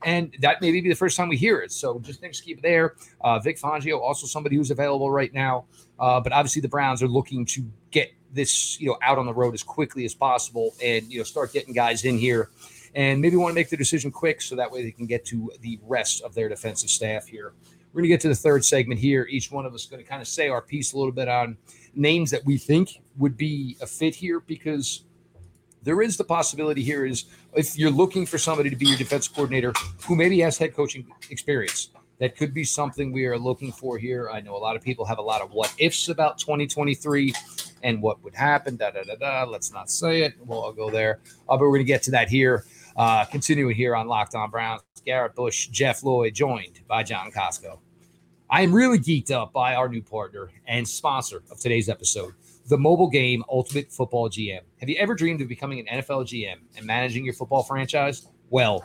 and 0.05 0.35
that 0.41 0.63
may 0.63 0.73
be 0.73 0.81
the 0.89 0.95
first 0.95 1.17
time 1.17 1.29
we 1.29 1.37
hear 1.37 1.61
it. 1.61 1.71
So 1.71 1.99
just 1.99 2.21
things 2.21 2.41
keep 2.41 2.63
there. 2.63 2.95
Uh, 3.21 3.39
Vic 3.39 3.59
Fangio, 3.59 4.01
also 4.01 4.27
somebody 4.27 4.57
who's 4.57 4.71
available 4.71 5.11
right 5.11 5.33
now. 5.35 5.67
Uh, 5.99 6.21
but 6.21 6.33
obviously, 6.33 6.63
the 6.63 6.69
Browns 6.69 7.03
are 7.03 7.09
looking 7.09 7.45
to 7.47 7.71
get 7.91 8.11
this, 8.33 8.81
you 8.81 8.87
know, 8.87 8.97
out 9.03 9.19
on 9.19 9.27
the 9.27 9.35
road 9.35 9.53
as 9.53 9.63
quickly 9.63 10.05
as 10.05 10.15
possible, 10.15 10.75
and 10.83 11.11
you 11.13 11.19
know, 11.19 11.25
start 11.25 11.53
getting 11.53 11.75
guys 11.75 12.05
in 12.05 12.17
here 12.17 12.51
and 12.95 13.21
maybe 13.21 13.37
want 13.37 13.51
to 13.51 13.55
make 13.55 13.69
the 13.69 13.77
decision 13.77 14.11
quick 14.11 14.41
so 14.41 14.57
that 14.57 14.71
way 14.71 14.83
they 14.83 14.91
can 14.91 15.07
get 15.07 15.25
to 15.27 15.53
the 15.61 15.79
rest 15.83 16.23
of 16.23 16.35
their 16.35 16.49
defensive 16.49 16.91
staff 16.91 17.27
here. 17.27 17.53
We're 17.93 18.03
going 18.03 18.11
to 18.11 18.15
get 18.15 18.21
to 18.23 18.29
the 18.29 18.37
third 18.37 18.65
segment 18.65 19.01
here. 19.01 19.27
Each 19.29 19.51
one 19.51 19.67
of 19.67 19.75
us 19.75 19.87
going 19.87 20.03
to 20.03 20.09
kind 20.09 20.23
of 20.23 20.29
say 20.29 20.49
our 20.49 20.63
piece 20.63 20.93
a 20.93 20.97
little 20.97 21.13
bit 21.13 21.29
on 21.29 21.57
names 21.95 22.31
that 22.31 22.45
we 22.45 22.57
think 22.57 23.01
would 23.19 23.37
be 23.37 23.77
a 23.81 23.87
fit 23.87 24.15
here 24.15 24.41
because 24.41 25.05
there 25.83 26.03
is 26.03 26.17
the 26.17 26.25
possibility 26.25 26.83
here 26.83 27.07
is 27.07 27.25
if 27.55 27.77
you're 27.79 27.91
looking 27.91 28.27
for 28.27 28.39
somebody 28.39 28.71
to 28.71 28.77
be 28.77 28.87
your 28.87 28.99
defensive 28.99 29.35
coordinator 29.35 29.73
who 30.07 30.15
maybe 30.15 30.39
has 30.41 30.59
head 30.59 30.75
coaching 30.75 31.07
experience 31.31 31.91
that 32.21 32.37
could 32.37 32.53
be 32.53 32.65
something 32.65 33.13
we 33.13 33.27
are 33.27 33.39
looking 33.39 33.73
for 33.73 33.99
here. 33.99 34.31
I 34.31 34.41
know 34.43 34.55
a 34.55 34.59
lot 34.59 34.77
of 34.77 34.83
people 34.83 35.07
have 35.07 35.19
a 35.19 35.23
lot 35.23 35.41
of 35.41 35.53
what 35.53 35.75
ifs 35.79 36.11
about 36.11 36.39
2023 36.39 37.33
and 37.83 38.03
what 38.03 38.23
would 38.23 38.35
happen. 38.35 38.77
Da 38.77 38.91
da 38.91 39.03
da 39.03 39.15
da. 39.17 39.51
Let's 39.51 39.73
not 39.73 39.91
say 39.91 40.23
it. 40.23 40.35
Well, 40.45 40.63
I'll 40.63 40.73
go 40.73 40.91
there. 40.91 41.21
Uh, 41.49 41.57
but 41.57 41.61
we're 41.61 41.71
going 41.71 41.81
to 41.81 41.85
get 41.85 42.03
to 42.05 42.11
that 42.13 42.29
here. 42.29 42.65
Uh, 42.95 43.25
continuing 43.25 43.75
here 43.75 43.97
on 43.97 44.07
Locked 44.07 44.35
On 44.35 44.51
Browns, 44.51 44.83
Garrett 45.07 45.35
Bush, 45.35 45.69
Jeff 45.69 46.03
Lloyd, 46.03 46.35
joined 46.35 46.81
by 46.87 47.03
John 47.03 47.31
Costco. 47.33 47.79
I 48.53 48.63
am 48.63 48.73
really 48.73 48.99
geeked 48.99 49.31
up 49.31 49.53
by 49.53 49.77
our 49.77 49.89
new 49.89 50.03
partner 50.03 50.51
and 50.67 50.87
sponsor 50.87 51.45
of 51.53 51.61
today's 51.61 51.89
episode, 51.89 52.35
the 52.67 52.77
mobile 52.77 53.09
game 53.09 53.45
Ultimate 53.49 53.93
Football 53.93 54.29
GM. 54.29 54.63
Have 54.81 54.89
you 54.89 54.97
ever 54.97 55.15
dreamed 55.15 55.41
of 55.41 55.47
becoming 55.47 55.79
an 55.79 56.01
NFL 56.01 56.25
GM 56.25 56.57
and 56.77 56.85
managing 56.85 57.25
your 57.25 57.35
football 57.35 57.63
franchise? 57.63 58.27
Well, 58.49 58.85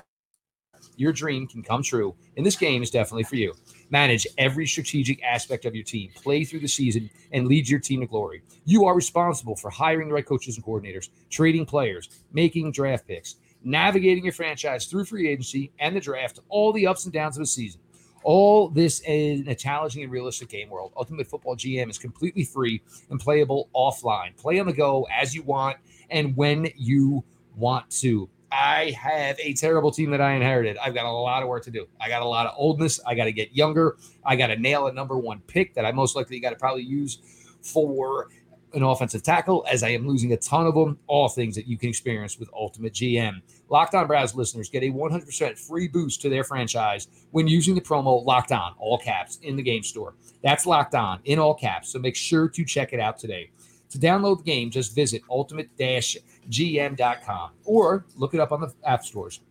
your 0.98 1.12
dream 1.12 1.48
can 1.48 1.64
come 1.64 1.82
true, 1.82 2.14
and 2.38 2.46
this 2.46 2.56
game 2.56 2.84
is 2.84 2.92
definitely 2.92 3.24
for 3.24 3.38
you. 3.38 3.56
Manage 3.90 4.28
every 4.38 4.68
strategic 4.68 5.24
aspect 5.24 5.66
of 5.66 5.74
your 5.74 5.84
team, 5.84 6.12
play 6.14 6.44
through 6.44 6.60
the 6.60 6.68
season, 6.68 7.10
and 7.32 7.48
lead 7.48 7.68
your 7.68 7.80
team 7.80 8.02
to 8.02 8.06
glory. 8.06 8.44
You 8.66 8.86
are 8.86 8.94
responsible 8.94 9.56
for 9.56 9.72
hiring 9.72 10.10
the 10.10 10.14
right 10.14 10.26
coaches 10.26 10.58
and 10.58 10.66
coordinators, 10.66 11.10
trading 11.32 11.66
players, 11.66 12.22
making 12.32 12.72
draft 12.72 13.08
picks 13.08 13.38
navigating 13.66 14.24
your 14.24 14.34
franchise 14.34 14.86
through 14.86 15.04
free 15.04 15.28
agency 15.28 15.72
and 15.80 15.96
the 15.96 16.00
draft, 16.00 16.40
all 16.50 16.72
the 16.72 16.86
ups 16.86 17.06
and 17.06 17.14
downs 17.14 17.36
of 17.36 17.42
a 17.42 17.46
season. 17.48 17.82
All 18.26 18.70
this 18.70 19.02
in 19.02 19.48
a 19.48 19.54
challenging 19.54 20.02
and 20.02 20.12
realistic 20.12 20.50
game 20.50 20.68
world. 20.68 20.92
Ultimate 20.98 21.28
Football 21.28 21.56
GM 21.56 21.92
is 21.92 22.00
completely 22.00 22.44
free 22.44 22.82
and 23.12 23.20
playable 23.20 23.70
offline. 23.76 24.36
Play 24.36 24.60
on 24.60 24.66
the 24.66 24.74
go 24.74 25.08
as 25.14 25.36
you 25.36 25.44
want 25.44 25.78
and 26.10 26.36
when 26.36 26.68
you 26.76 27.24
want 27.56 27.88
to. 28.02 28.28
I 28.52 28.96
have 29.00 29.40
a 29.40 29.54
terrible 29.54 29.92
team 29.92 30.10
that 30.10 30.22
I 30.22 30.34
inherited. 30.34 30.76
I've 30.78 30.96
got 30.96 31.06
a 31.06 31.12
lot 31.12 31.44
of 31.44 31.50
work 31.50 31.64
to 31.66 31.72
do. 31.72 31.88
I 32.02 32.10
got 32.10 32.24
a 32.24 32.28
lot 32.28 32.48
of 32.48 32.56
oldness. 32.58 33.00
I 33.06 33.14
got 33.14 33.26
to 33.26 33.32
get 33.32 33.56
younger. 33.56 33.98
I 34.26 34.36
got 34.36 34.48
to 34.48 34.56
nail 34.56 34.88
a 34.88 34.92
number 34.92 35.20
one 35.20 35.42
pick 35.46 35.76
that 35.76 35.86
I 35.86 35.92
most 35.92 36.16
likely 36.16 36.40
got 36.40 36.50
to 36.50 36.56
probably 36.56 36.84
use 36.84 37.20
for 37.62 38.30
an 38.76 38.84
offensive 38.84 39.24
tackle, 39.24 39.66
as 39.72 39.84
I 39.84 39.90
am 39.90 40.08
losing 40.08 40.34
a 40.34 40.38
ton 40.38 40.68
of 40.68 40.76
them. 40.76 41.00
All 41.08 41.30
things 41.30 41.56
that 41.56 41.68
you 41.68 41.78
can 41.78 41.90
experience 41.90 42.38
with 42.38 42.50
Ultimate 42.54 42.94
GM. 42.94 43.42
Locked 43.70 43.96
On 43.96 44.08
listeners 44.08 44.70
get 44.70 44.84
a 44.84 44.92
100% 44.92 45.58
free 45.58 45.88
boost 45.88 46.22
to 46.22 46.30
their 46.30 46.44
franchise 46.44 47.08
when 47.32 47.48
using 47.48 47.74
the 47.74 47.82
promo 47.82 48.24
Locked 48.26 48.52
On, 48.52 48.76
all 48.78 48.98
caps, 48.98 49.40
in 49.42 49.56
the 49.56 49.64
game 49.64 49.84
store. 49.84 50.16
That's 50.44 50.66
Locked 50.66 50.96
On 50.96 51.20
in 51.26 51.40
all 51.40 51.56
caps, 51.56 51.90
so 51.90 52.00
make 52.00 52.16
sure 52.16 52.50
to 52.50 52.66
check 52.66 52.94
it 52.94 53.00
out 53.00 53.18
today. 53.18 53.52
To 53.90 53.98
download 53.98 54.40
the 54.40 54.44
game, 54.44 54.70
just 54.70 54.94
visit 54.94 55.22
ultimate-gm.com 55.30 57.52
or 57.64 58.06
look 58.16 58.34
it 58.34 58.40
up 58.40 58.52
on 58.52 58.62
the 58.62 58.74
app 58.84 59.06
stores. 59.06 59.42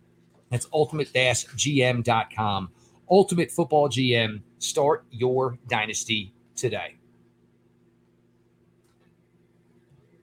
That's 0.51 0.67
ultimate-gm.com. 0.71 2.69
Ultimate 3.09 3.51
Football 3.51 3.89
GM. 3.89 4.41
Start 4.59 5.05
your 5.11 5.57
dynasty 5.67 6.33
today. 6.55 6.95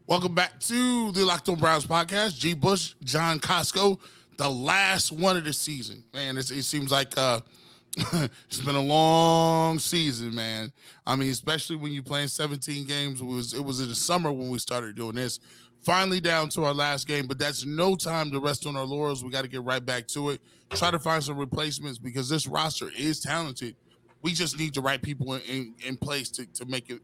Welcome 0.09 0.35
back 0.35 0.59
to 0.59 1.13
the 1.13 1.25
Locked 1.25 1.49
On 1.49 1.55
Browns 1.55 1.87
podcast. 1.87 2.37
G. 2.37 2.55
Bush, 2.55 2.95
John 3.05 3.39
Costco, 3.39 4.01
the 4.37 4.51
last 4.51 5.13
one 5.13 5.37
of 5.37 5.45
the 5.45 5.53
season. 5.53 6.03
Man, 6.13 6.37
it 6.37 6.45
seems 6.47 6.91
like 6.91 7.17
uh, 7.17 7.41
it's 7.97 8.61
been 8.61 8.75
a 8.75 8.81
long 8.81 9.79
season, 9.79 10.35
man. 10.35 10.73
I 11.07 11.15
mean, 11.15 11.31
especially 11.31 11.77
when 11.77 11.93
you're 11.93 12.03
playing 12.03 12.29
17 12.29 12.85
games. 12.85 13.21
It 13.21 13.25
was 13.25 13.55
it 13.55 13.65
was 13.65 13.81
in 13.81 13.89
the 13.89 13.95
summer 13.95 14.33
when 14.33 14.51
we 14.51 14.59
started 14.59 14.97
doing 14.97 15.15
this. 15.15 15.39
Finally 15.85 16.21
down 16.21 16.49
to 16.51 16.65
our 16.65 16.75
last 16.75 17.07
game, 17.07 17.29
but 17.29 17.39
that's 17.39 17.65
no 17.65 17.95
time 17.95 18.33
to 18.33 18.41
rest 18.41 18.67
on 18.67 18.77
our 18.77 18.85
laurels. 18.85 19.23
We 19.23 19.31
got 19.31 19.43
to 19.43 19.49
get 19.49 19.63
right 19.63 19.85
back 19.85 20.09
to 20.09 20.31
it. 20.31 20.41
Try 20.71 20.91
to 20.91 20.99
find 20.99 21.23
some 21.23 21.39
replacements 21.39 21.99
because 21.99 22.29
this 22.29 22.49
roster 22.49 22.91
is 22.99 23.21
talented. 23.21 23.77
We 24.21 24.33
just 24.33 24.59
need 24.59 24.75
the 24.75 24.81
right 24.81 25.01
people 25.01 25.35
in, 25.35 25.43
in, 25.43 25.75
in 25.87 25.97
place 25.97 26.29
to, 26.31 26.47
to 26.55 26.65
make 26.65 26.91
it 26.91 27.01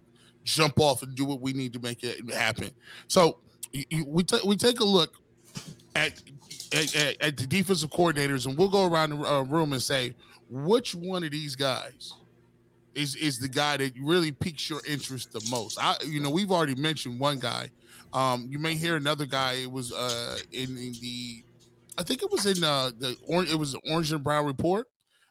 jump 0.54 0.80
off 0.80 1.02
and 1.02 1.14
do 1.14 1.24
what 1.24 1.40
we 1.40 1.52
need 1.52 1.72
to 1.72 1.80
make 1.80 2.02
it 2.02 2.32
happen. 2.32 2.70
So 3.06 3.38
we 4.06 4.22
t- 4.22 4.40
we 4.44 4.56
take 4.56 4.80
a 4.80 4.84
look 4.84 5.14
at, 5.94 6.22
at, 6.72 6.94
at 7.20 7.36
the 7.36 7.46
defensive 7.46 7.90
coordinators, 7.90 8.46
and 8.46 8.56
we'll 8.56 8.68
go 8.68 8.86
around 8.86 9.10
the 9.10 9.16
uh, 9.16 9.42
room 9.42 9.72
and 9.72 9.82
say 9.82 10.14
which 10.50 10.94
one 10.94 11.24
of 11.24 11.30
these 11.30 11.54
guys 11.54 12.14
is 12.94 13.14
is 13.16 13.38
the 13.38 13.48
guy 13.48 13.76
that 13.76 13.92
really 14.00 14.32
piques 14.32 14.68
your 14.70 14.80
interest 14.88 15.32
the 15.32 15.46
most. 15.50 15.78
I, 15.80 15.96
you 16.06 16.20
know, 16.20 16.30
we've 16.30 16.50
already 16.50 16.74
mentioned 16.74 17.20
one 17.20 17.38
guy. 17.38 17.70
Um, 18.12 18.46
you 18.48 18.58
may 18.58 18.74
hear 18.74 18.96
another 18.96 19.26
guy. 19.26 19.54
It 19.54 19.70
was 19.70 19.92
uh 19.92 20.38
in, 20.52 20.76
in 20.78 20.92
the, 21.00 21.44
I 21.98 22.02
think 22.02 22.22
it 22.22 22.30
was 22.30 22.46
in 22.46 22.64
uh 22.64 22.90
the 22.98 23.16
orange. 23.26 23.52
It 23.52 23.56
was 23.56 23.72
the 23.72 23.80
Orange 23.90 24.12
and 24.12 24.24
Brown 24.24 24.46
report. 24.46 24.86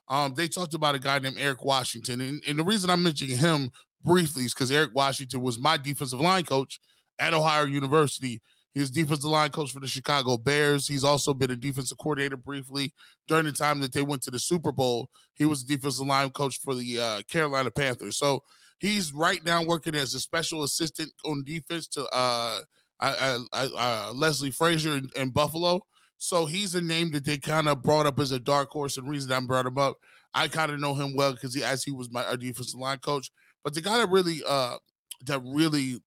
Um, 0.10 0.34
they 0.36 0.48
talked 0.48 0.74
about 0.74 0.96
a 0.96 1.00
guy 1.00 1.20
named 1.20 1.36
Eric 1.38 1.66
Washington, 1.66 2.22
and, 2.22 2.42
and 2.48 2.58
the 2.58 2.64
reason 2.64 2.90
I'm 2.90 3.04
mentioning 3.04 3.38
him 3.38 3.72
briefly 4.08 4.46
because 4.46 4.72
Eric 4.72 4.92
Washington 4.96 5.42
was 5.42 5.60
my 5.60 5.78
defensive 5.78 6.22
line 6.22 6.46
coach 6.46 6.80
at 7.20 7.34
Ohio 7.34 7.66
University. 7.66 8.42
He's 8.74 8.90
defensive 8.90 9.30
line 9.30 9.50
coach 9.50 9.72
for 9.72 9.80
the 9.80 9.88
Chicago 9.88 10.38
Bears. 10.38 10.88
He's 10.88 11.04
also 11.04 11.34
been 11.34 11.52
a 11.52 11.56
defensive 11.56 11.98
coordinator 11.98 12.38
briefly 12.38 12.94
during 13.28 13.46
the 13.46 13.52
time 13.52 13.82
that 13.82 13.92
they 13.92 14.04
went 14.04 14.22
to 14.24 14.32
the 14.32 14.40
Super 14.40 14.72
Bowl. 14.72 15.10
He 15.34 15.46
was 15.46 15.64
defensive 15.64 16.06
line 16.06 16.30
coach 16.30 16.60
for 16.60 16.74
the 16.76 17.00
uh, 17.00 17.22
Carolina 17.30 17.72
Panthers. 17.72 18.18
So 18.18 18.44
he's 18.80 19.14
right 19.14 19.44
now 19.44 19.64
working 19.64 19.96
as 19.96 20.14
a 20.14 20.20
special 20.20 20.64
assistant 20.64 21.12
on 21.26 21.44
defense 21.44 21.88
to 21.90 22.04
uh, 22.14 22.60
I, 23.00 23.40
I, 23.52 23.70
uh, 23.78 24.14
Leslie 24.14 24.52
Frazier 24.52 24.98
in, 24.98 25.10
in, 25.16 25.30
Buffalo. 25.30 25.82
So 26.18 26.46
he's 26.46 26.76
a 26.76 26.82
name 26.82 27.12
that 27.12 27.26
they 27.26 27.38
kind 27.38 27.68
of 27.68 27.82
brought 27.84 28.06
up 28.06 28.20
as 28.20 28.32
a 28.32 28.40
dark 28.40 28.70
horse. 28.70 28.98
And 28.98 29.10
reason 29.10 29.32
I 29.32 29.40
brought 29.40 29.66
him 29.66 29.78
up, 29.78 29.98
I 30.34 30.48
kind 30.48 30.72
of 30.72 30.80
know 30.80 30.94
him 30.94 31.16
well 31.16 31.34
because 31.34 31.54
he 31.54 31.64
as 31.64 31.84
he 31.84 31.92
was 31.92 32.12
my 32.12 32.36
defensive 32.36 32.80
line 32.80 33.00
coach. 33.00 33.32
But 33.68 33.74
the 33.74 33.82
guy 33.82 33.98
that 33.98 34.10
really 34.10 34.42
uh 34.48 34.78
that 35.26 35.42
really 35.44 36.02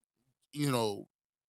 you 0.55 0.73
know 0.73 1.09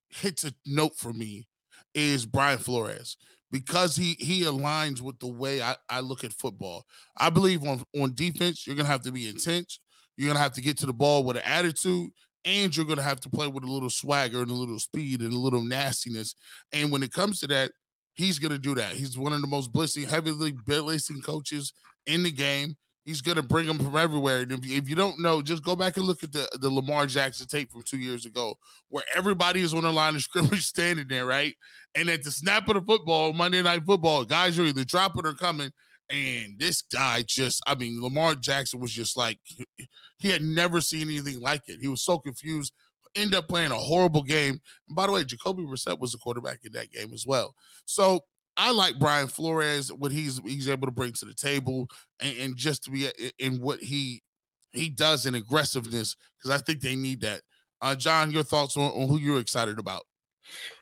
hits 0.09 0.43
a 0.43 0.51
note 0.65 0.97
for 0.97 1.13
me 1.13 1.47
is 1.93 2.25
Brian 2.25 2.57
Flores 2.57 3.15
because 3.49 3.95
he 3.95 4.17
he 4.19 4.41
aligns 4.41 4.99
with 4.99 5.19
the 5.19 5.31
way 5.31 5.61
I, 5.61 5.77
I 5.89 6.01
look 6.01 6.25
at 6.25 6.33
football. 6.33 6.83
I 7.17 7.29
believe 7.29 7.63
on 7.63 7.85
on 7.97 8.13
defense, 8.13 8.67
you're 8.67 8.75
gonna 8.75 8.89
have 8.89 9.03
to 9.03 9.11
be 9.13 9.29
intense. 9.29 9.79
You're 10.17 10.27
gonna 10.27 10.43
have 10.43 10.51
to 10.55 10.61
get 10.61 10.77
to 10.79 10.85
the 10.85 10.91
ball 10.91 11.23
with 11.23 11.37
an 11.37 11.43
attitude, 11.45 12.09
and 12.43 12.75
you're 12.75 12.85
gonna 12.85 13.03
have 13.03 13.21
to 13.21 13.29
play 13.29 13.47
with 13.47 13.63
a 13.63 13.71
little 13.71 13.89
swagger 13.89 14.41
and 14.41 14.51
a 14.51 14.53
little 14.53 14.79
speed 14.79 15.21
and 15.21 15.31
a 15.31 15.39
little 15.39 15.63
nastiness. 15.63 16.35
And 16.73 16.91
when 16.91 17.03
it 17.03 17.13
comes 17.13 17.39
to 17.39 17.47
that, 17.47 17.71
he's 18.15 18.37
gonna 18.37 18.59
do 18.59 18.75
that. 18.75 18.95
He's 18.95 19.17
one 19.17 19.31
of 19.31 19.39
the 19.39 19.47
most 19.47 19.71
blitzing, 19.71 20.09
heavily 20.09 20.51
blitzing 20.51 21.23
coaches 21.23 21.71
in 22.05 22.23
the 22.23 22.31
game. 22.31 22.75
He's 23.03 23.21
going 23.21 23.37
to 23.37 23.43
bring 23.43 23.65
them 23.65 23.79
from 23.79 23.95
everywhere. 23.97 24.41
And 24.41 24.51
if, 24.51 24.59
if 24.63 24.89
you 24.89 24.95
don't 24.95 25.19
know, 25.19 25.41
just 25.41 25.63
go 25.63 25.75
back 25.75 25.97
and 25.97 26.05
look 26.05 26.23
at 26.23 26.31
the, 26.31 26.47
the 26.59 26.69
Lamar 26.69 27.07
Jackson 27.07 27.47
tape 27.47 27.71
from 27.71 27.81
two 27.81 27.97
years 27.97 28.25
ago, 28.25 28.55
where 28.89 29.03
everybody 29.15 29.61
is 29.61 29.73
on 29.73 29.83
the 29.83 29.91
line 29.91 30.15
of 30.15 30.21
scrimmage 30.21 30.65
standing 30.65 31.07
there, 31.07 31.25
right? 31.25 31.55
And 31.95 32.09
at 32.09 32.23
the 32.23 32.31
snap 32.31 32.67
of 32.67 32.75
the 32.75 32.81
football, 32.81 33.33
Monday 33.33 33.61
Night 33.61 33.83
Football, 33.85 34.25
guys 34.25 34.57
are 34.59 34.63
either 34.63 34.83
dropping 34.83 35.25
or 35.25 35.33
coming. 35.33 35.71
And 36.09 36.59
this 36.59 36.81
guy 36.81 37.23
just, 37.25 37.63
I 37.65 37.75
mean, 37.75 38.01
Lamar 38.01 38.35
Jackson 38.35 38.79
was 38.79 38.91
just 38.91 39.17
like, 39.17 39.39
he 40.19 40.29
had 40.29 40.41
never 40.41 40.81
seen 40.81 41.09
anything 41.09 41.39
like 41.39 41.61
it. 41.67 41.79
He 41.81 41.87
was 41.87 42.03
so 42.03 42.19
confused, 42.19 42.73
ended 43.15 43.35
up 43.35 43.47
playing 43.47 43.71
a 43.71 43.75
horrible 43.75 44.23
game. 44.23 44.59
And 44.87 44.95
by 44.95 45.07
the 45.07 45.13
way, 45.13 45.23
Jacoby 45.23 45.63
Brissett 45.63 45.99
was 45.99 46.11
the 46.11 46.17
quarterback 46.17 46.59
in 46.63 46.73
that 46.73 46.91
game 46.91 47.13
as 47.13 47.25
well. 47.25 47.55
So 47.85 48.21
I 48.57 48.71
like 48.71 48.99
Brian 48.99 49.27
Flores, 49.27 49.91
what 49.91 50.11
he's 50.11 50.39
he's 50.45 50.69
able 50.69 50.87
to 50.87 50.91
bring 50.91 51.13
to 51.13 51.25
the 51.25 51.33
table, 51.33 51.87
and, 52.19 52.37
and 52.37 52.55
just 52.57 52.83
to 52.83 52.91
be 52.91 53.07
in 53.39 53.61
what 53.61 53.79
he 53.79 54.21
he 54.71 54.89
does 54.89 55.25
in 55.25 55.35
aggressiveness, 55.35 56.15
because 56.37 56.59
I 56.59 56.63
think 56.63 56.81
they 56.81 56.95
need 56.95 57.21
that. 57.21 57.41
Uh, 57.81 57.95
John, 57.95 58.31
your 58.31 58.43
thoughts 58.43 58.77
on, 58.77 58.91
on 58.91 59.07
who 59.07 59.17
you're 59.17 59.39
excited 59.39 59.79
about? 59.79 60.03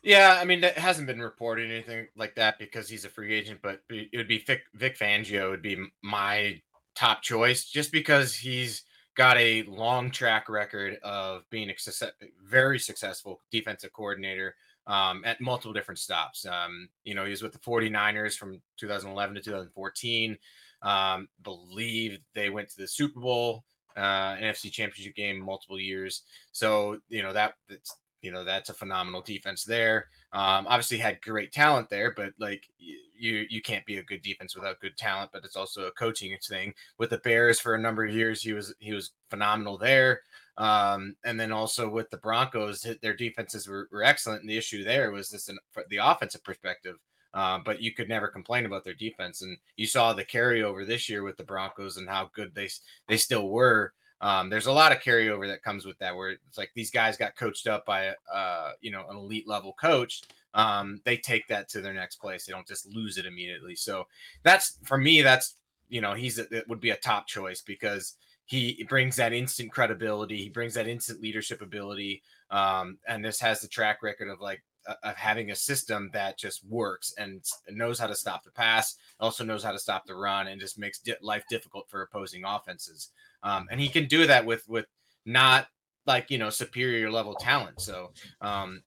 Yeah, 0.04 0.38
I 0.40 0.46
mean, 0.46 0.62
that 0.62 0.78
hasn't 0.78 1.08
been 1.08 1.22
reported 1.22 1.72
anything 1.72 2.08
like 2.16 2.36
that 2.36 2.60
because 2.60 2.90
he's 2.90 3.06
a 3.06 3.10
free 3.10 3.34
agent, 3.34 3.60
but 3.62 3.82
it 3.90 4.16
would 4.16 4.28
be 4.28 4.40
Vic, 4.40 4.64
Vic 4.74 4.98
Fangio 4.98 5.50
would 5.52 5.62
be 5.62 5.78
my 6.02 6.60
top 6.96 7.22
choice 7.22 7.66
just 7.66 7.92
because 7.92 8.36
he's 8.36 8.84
got 9.16 9.38
a 9.38 9.64
long 9.64 10.12
track 10.12 10.50
record 10.50 10.98
of 11.04 11.44
being 11.50 11.70
a 11.70 11.78
success, 11.78 12.12
very 12.44 12.80
successful 12.80 13.42
defensive 13.52 13.94
coordinator 13.94 14.56
um, 14.88 15.24
at 15.26 15.42
multiple 15.42 15.74
different 15.74 16.00
stops. 16.00 16.46
Um, 16.46 16.90
you 17.04 17.16
know, 17.16 17.24
he 17.24 17.32
was 17.32 17.44
with 17.44 17.54
the 17.54 17.60
49ers 17.60 18.36
from 18.36 18.62
2011 18.78 19.36
to 19.36 19.42
2014. 19.42 20.38
Um, 20.82 21.28
believe 21.44 22.20
they 22.34 22.50
went 22.50 22.70
to 22.70 22.78
the 22.78 22.88
Super 22.88 23.20
Bowl, 23.20 23.66
uh, 23.98 24.36
NFC 24.36 24.72
Championship 24.72 25.16
game 25.16 25.40
multiple 25.40 25.80
years. 25.80 26.24
So 26.52 27.00
you 27.10 27.22
know 27.22 27.34
that 27.34 27.54
that's 27.68 27.96
you 28.22 28.32
know 28.32 28.44
that's 28.44 28.70
a 28.70 28.74
phenomenal 28.74 29.22
defense 29.22 29.64
there. 29.64 30.08
Um, 30.32 30.68
obviously 30.68 30.98
had 30.98 31.22
great 31.22 31.52
talent 31.52 31.90
there, 31.90 32.14
but 32.16 32.34
like 32.40 32.64
you 32.78 33.46
you 33.50 33.62
can't 33.62 33.86
be 33.86 33.98
a 33.98 34.04
good 34.04 34.22
defense 34.22 34.56
without 34.56 34.80
good 34.80 34.98
talent. 34.98 35.32
But 35.34 35.44
it's 35.44 35.56
also 35.56 35.88
a 35.88 35.92
coaching 35.92 36.36
thing. 36.48 36.74
With 36.98 37.10
the 37.10 37.18
Bears 37.20 37.60
for 37.60 37.76
a 37.76 37.82
number 37.82 38.06
of 38.06 38.14
years, 38.14 38.42
he 38.42 38.54
was 38.54 38.74
he 38.80 38.94
was 38.94 39.12
phenomenal 39.30 39.78
there. 39.78 40.22
Um, 40.60 41.16
and 41.24 41.40
then 41.40 41.54
also 41.54 41.90
with 41.90 42.10
the 42.10 42.18
Broncos, 42.18 42.86
their 43.02 43.16
defenses 43.16 43.68
were, 43.68 43.88
were 43.92 44.04
excellent. 44.04 44.42
And 44.42 44.50
the 44.50 44.58
issue 44.58 44.84
there 44.84 45.12
was 45.12 45.30
this 45.30 45.50
the 45.90 45.98
offensive 45.98 46.44
perspective. 46.44 46.98
Uh, 47.34 47.60
but 47.64 47.82
you 47.82 47.94
could 47.94 48.10
never 48.10 48.28
complain 48.28 48.66
about 48.66 48.84
their 48.84 48.94
defense. 48.94 49.42
And 49.42 49.58
you 49.78 49.88
saw 49.88 50.14
the 50.14 50.26
carryover 50.26 50.86
this 50.86 51.08
year 51.08 51.24
with 51.24 51.38
the 51.38 51.44
Broncos 51.44 51.98
and 51.98 52.10
how 52.10 52.30
good 52.36 52.54
they 52.54 52.70
they 53.08 53.18
still 53.18 53.50
were. 53.50 53.94
Um, 54.22 54.50
there's 54.50 54.66
a 54.66 54.72
lot 54.72 54.92
of 54.92 55.00
carryover 55.00 55.48
that 55.48 55.64
comes 55.64 55.86
with 55.86 55.98
that, 56.00 56.16
where 56.16 56.32
it's 56.32 56.58
like 56.58 56.72
these 56.76 56.92
guys 56.92 57.16
got 57.16 57.38
coached 57.38 57.68
up 57.68 57.86
by 57.86 58.14
uh, 58.34 58.72
you 58.82 58.92
know 58.92 59.06
an 59.10 59.16
elite 59.16 59.48
level 59.48 59.74
coach. 59.80 60.24
Um, 60.56 61.02
they 61.06 61.16
take 61.16 61.48
that 61.48 61.70
to 61.70 61.82
their 61.82 61.94
next 61.94 62.18
place. 62.18 62.46
They 62.46 62.52
don't 62.52 62.68
just 62.68 62.88
lose 62.88 63.18
it 63.18 63.26
immediately. 63.26 63.76
So 63.76 64.08
that's 64.44 64.78
for 64.84 64.98
me. 64.98 65.22
That's 65.22 65.56
you 65.88 66.02
know 66.02 66.16
he's 66.16 66.38
it 66.38 66.68
would 66.68 66.82
be 66.82 66.90
a 66.90 66.98
top 66.98 67.28
choice 67.28 67.62
because 67.62 68.16
he 68.50 68.84
brings 68.90 69.16
that 69.18 69.32
instant 69.32 69.72
credibility. 69.72 70.38
He 70.38 70.50
brings 70.50 70.74
that 70.74 70.88
instant 70.88 71.22
leadership 71.22 71.62
ability. 71.62 72.24
Um, 72.50 72.98
and 73.08 73.24
this 73.24 73.40
has 73.42 73.62
the 73.62 73.68
track 73.68 74.02
record 74.02 74.28
of 74.28 74.42
like 74.42 74.64
uh, 74.88 74.96
of 75.04 75.16
having 75.16 75.52
a 75.52 75.56
system 75.56 76.10
that 76.14 76.40
just 76.40 76.66
works 76.66 77.14
and 77.20 77.46
knows 77.70 78.00
how 78.00 78.08
to 78.08 78.16
stop 78.16 78.44
the 78.44 78.50
pass, 78.50 78.96
also 79.20 79.44
knows 79.44 79.64
how 79.64 79.72
to 79.72 79.78
stop 79.78 80.08
the 80.08 80.16
run, 80.16 80.48
and 80.48 80.60
just 80.60 80.80
makes 80.80 80.98
di- 80.98 81.14
life 81.22 81.44
difficult 81.48 81.88
for 81.90 82.02
opposing 82.02 82.44
offenses. 82.44 83.12
Um, 83.44 83.68
and 83.70 83.80
he 83.80 83.88
can 83.88 84.08
do 84.08 84.26
that 84.26 84.48
with 84.48 84.68
with 84.68 84.88
not 85.28 85.68
like 86.08 86.32
you 86.32 86.40
know 86.40 86.50
superior 86.50 87.12
level 87.12 87.36
talent. 87.36 87.80
So 87.80 88.12
um, 88.42 88.82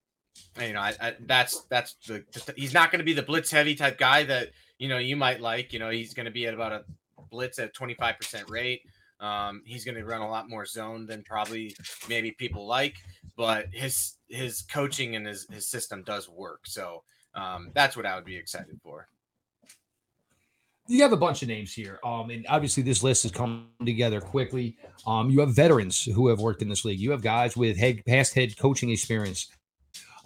you 0.60 0.72
know, 0.72 0.80
I, 0.80 0.94
I, 1.00 1.14
that's 1.20 1.60
that's 1.70 1.94
the 2.06 2.24
he's 2.56 2.74
not 2.74 2.90
going 2.90 2.98
to 2.98 3.04
be 3.04 3.12
the 3.12 3.22
blitz 3.22 3.52
heavy 3.52 3.76
type 3.76 3.96
guy 3.96 4.24
that 4.24 4.50
you 4.78 4.88
know 4.88 4.98
you 4.98 5.14
might 5.14 5.40
like. 5.40 5.72
You 5.72 5.78
know, 5.78 5.90
he's 5.90 6.14
going 6.14 6.26
to 6.26 6.32
be 6.32 6.48
at 6.48 6.54
about 6.54 6.72
a 6.72 6.84
blitz 7.30 7.60
at 7.60 7.76
25% 7.76 8.50
rate. 8.50 8.82
Um, 9.22 9.62
he's 9.64 9.84
going 9.84 9.94
to 9.94 10.04
run 10.04 10.20
a 10.20 10.28
lot 10.28 10.50
more 10.50 10.66
zone 10.66 11.06
than 11.06 11.22
probably 11.22 11.76
maybe 12.08 12.32
people 12.32 12.66
like, 12.66 12.96
but 13.36 13.66
his 13.72 14.14
his 14.28 14.62
coaching 14.62 15.14
and 15.14 15.24
his 15.24 15.46
his 15.50 15.68
system 15.68 16.02
does 16.02 16.28
work. 16.28 16.66
So 16.66 17.04
um, 17.36 17.70
that's 17.72 17.96
what 17.96 18.04
I 18.04 18.16
would 18.16 18.24
be 18.24 18.36
excited 18.36 18.80
for. 18.82 19.06
You 20.88 21.02
have 21.02 21.12
a 21.12 21.16
bunch 21.16 21.42
of 21.42 21.48
names 21.48 21.72
here, 21.72 22.00
um, 22.04 22.30
and 22.30 22.44
obviously 22.48 22.82
this 22.82 23.04
list 23.04 23.22
has 23.22 23.30
come 23.30 23.68
together 23.86 24.20
quickly. 24.20 24.76
Um, 25.06 25.30
you 25.30 25.38
have 25.38 25.54
veterans 25.54 26.02
who 26.02 26.26
have 26.26 26.40
worked 26.40 26.60
in 26.60 26.68
this 26.68 26.84
league. 26.84 26.98
You 26.98 27.12
have 27.12 27.22
guys 27.22 27.56
with 27.56 27.76
head 27.76 28.04
past 28.04 28.34
head 28.34 28.58
coaching 28.58 28.90
experience. 28.90 29.48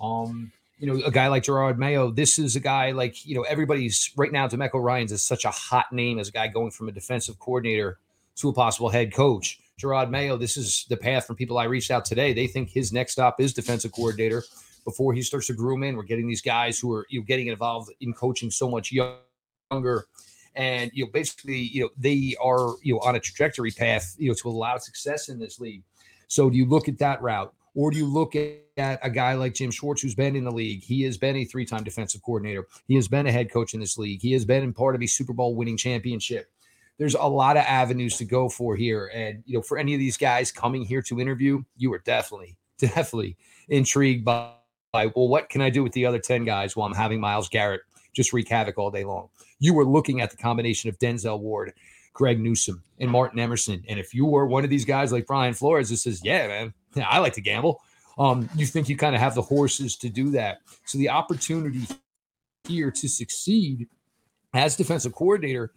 Um, 0.01 0.51
you 0.79 0.87
know, 0.87 1.05
a 1.05 1.11
guy 1.11 1.29
like 1.29 1.43
Jerod 1.43 1.77
Mayo. 1.77 2.11
This 2.11 2.39
is 2.39 2.57
a 2.57 2.61
guy 2.61 2.93
like 2.93 3.27
you 3.27 3.35
know 3.35 3.43
everybody's 3.43 4.11
right 4.17 4.33
now. 4.33 4.49
DeMeco 4.49 4.83
Ryans 4.83 5.13
is 5.13 5.23
such 5.23 5.45
a 5.45 5.51
hot 5.51 5.93
name 5.93 6.19
as 6.19 6.31
a 6.31 6.33
guy 6.33 6.49
going 6.49 6.71
from 6.71 6.89
a 6.89 6.93
defensive 6.93 7.39
coordinator 7.39 7.99
to 8.37 8.49
a 8.49 8.53
possible 8.53 8.89
head 8.89 9.13
coach. 9.13 9.61
Jerod 9.81 10.11
Mayo, 10.11 10.37
this 10.37 10.57
is 10.57 10.87
the 10.89 10.97
path 10.97 11.27
from 11.27 11.37
people 11.37 11.59
I 11.59 11.65
reached 11.65 11.91
out 11.91 12.05
today. 12.05 12.33
They 12.33 12.47
think 12.47 12.71
his 12.71 12.93
next 12.93 13.13
stop 13.13 13.41
is 13.41 13.53
defensive 13.53 13.93
coordinator 13.93 14.43
before 14.85 15.13
he 15.13 15.21
starts 15.21 15.49
to 15.49 15.53
groom 15.53 15.83
in. 15.83 15.97
We're 15.97 16.05
getting 16.05 16.27
these 16.27 16.41
guys 16.41 16.79
who 16.79 16.93
are 16.95 17.07
you 17.11 17.21
know, 17.21 17.25
getting 17.27 17.49
involved 17.49 17.93
in 18.01 18.15
coaching 18.15 18.51
so 18.51 18.71
much 18.71 18.93
younger. 18.93 20.07
And 20.55 20.91
you 20.95 21.05
know, 21.05 21.11
basically, 21.13 21.59
you 21.59 21.83
know, 21.83 21.91
they 21.99 22.35
are 22.43 22.75
you 22.83 22.95
know 22.95 23.01
on 23.01 23.17
a 23.17 23.21
trajectory 23.21 23.71
path, 23.71 24.15
you 24.19 24.29
know, 24.29 24.35
to 24.35 24.49
a 24.49 24.51
lot 24.51 24.77
of 24.77 24.83
success 24.83 25.29
in 25.29 25.39
this 25.39 25.61
league. 25.61 25.83
So 26.29 26.49
do 26.49 26.57
you 26.57 26.67
look 26.67 26.89
at 26.89 26.99
that 26.99 27.21
route? 27.21 27.53
Or 27.75 27.91
do 27.91 27.99
you 27.99 28.07
look 28.07 28.35
at 28.35 28.99
a 29.03 29.11
guy 29.11 29.35
like 29.35 29.53
Jim 29.53 29.71
Schwartz, 29.71 30.01
who's 30.01 30.15
been 30.15 30.35
in 30.35 30.45
the 30.45 30.51
league? 30.51 30.83
He 30.83 31.03
has 31.03 31.19
been 31.19 31.37
a 31.37 31.45
three 31.45 31.67
time 31.67 31.85
defensive 31.85 32.23
coordinator. 32.23 32.67
He 32.89 32.95
has 32.95 33.07
been 33.07 33.27
a 33.27 33.33
head 33.33 33.53
coach 33.53 33.75
in 33.75 33.81
this 33.81 33.99
league. 33.99 34.23
He 34.23 34.33
has 34.33 34.47
been 34.47 34.63
in 34.63 34.73
part 34.73 34.95
of 34.95 35.03
a 35.03 35.07
Super 35.07 35.35
Bowl 35.35 35.55
winning 35.55 35.77
championship 35.77 36.51
there's 36.99 37.15
a 37.15 37.23
lot 37.23 37.57
of 37.57 37.65
avenues 37.65 38.17
to 38.19 38.25
go 38.25 38.49
for 38.49 38.77
here. 38.77 39.11
And, 39.15 39.43
you 39.47 39.55
know, 39.55 39.63
for 39.63 39.79
any 39.79 39.95
of 39.95 40.01
these 40.01 40.17
guys 40.17 40.51
coming 40.51 40.85
here 40.85 41.03
to 41.03 41.21
interview, 41.21 41.63
you 41.77 41.93
are 41.93 41.99
definitely, 41.99 42.57
definitely 42.79 43.37
intrigued 43.69 44.25
by, 44.25 44.53
by, 44.93 45.07
well, 45.15 45.29
what 45.29 45.49
can 45.49 45.61
I 45.61 45.71
do 45.71 45.83
with 45.83 45.93
the 45.93 46.07
other 46.07 46.19
10 46.19 46.45
guys 46.45 46.75
while 46.75 46.87
I'm 46.87 46.95
having 46.95 47.21
Myles 47.21 47.49
Garrett 47.49 47.83
just 48.15 48.33
wreak 48.33 48.49
havoc 48.49 48.79
all 48.79 48.91
day 48.91 49.05
long? 49.05 49.29
You 49.59 49.75
were 49.75 49.85
looking 49.85 50.21
at 50.21 50.31
the 50.31 50.37
combination 50.37 50.89
of 50.89 50.99
Denzel 50.99 51.41
Ward, 51.41 51.73
Greg 52.13 52.41
Newsome, 52.41 52.83
and 52.99 53.11
Martin 53.11 53.39
Emerson. 53.39 53.85
And 53.89 53.99
if 53.99 54.15
you 54.15 54.25
were 54.25 54.47
one 54.47 54.65
of 54.65 54.71
these 54.71 54.85
guys 54.85 55.13
like 55.13 55.27
Brian 55.27 55.55
Flores 55.55 55.91
that 55.91 55.99
says, 55.99 56.23
yeah, 56.25 56.47
man, 56.47 56.75
I 57.07 57.19
like 57.19 57.35
to 57.35 57.43
gamble. 57.43 57.81
Um, 58.19 58.49
you 58.57 58.65
think 58.65 58.89
you 58.89 58.97
kind 58.97 59.15
of 59.15 59.21
have 59.21 59.35
the 59.35 59.43
horses 59.43 59.97
to 59.97 60.09
do 60.09 60.31
that. 60.31 60.61
So 60.87 60.97
the 60.97 61.11
opportunity 61.11 61.87
here 62.65 62.91
to 62.91 63.09
succeed 63.09 63.89
as 64.55 64.77
defensive 64.77 65.15
coordinator, 65.15 65.73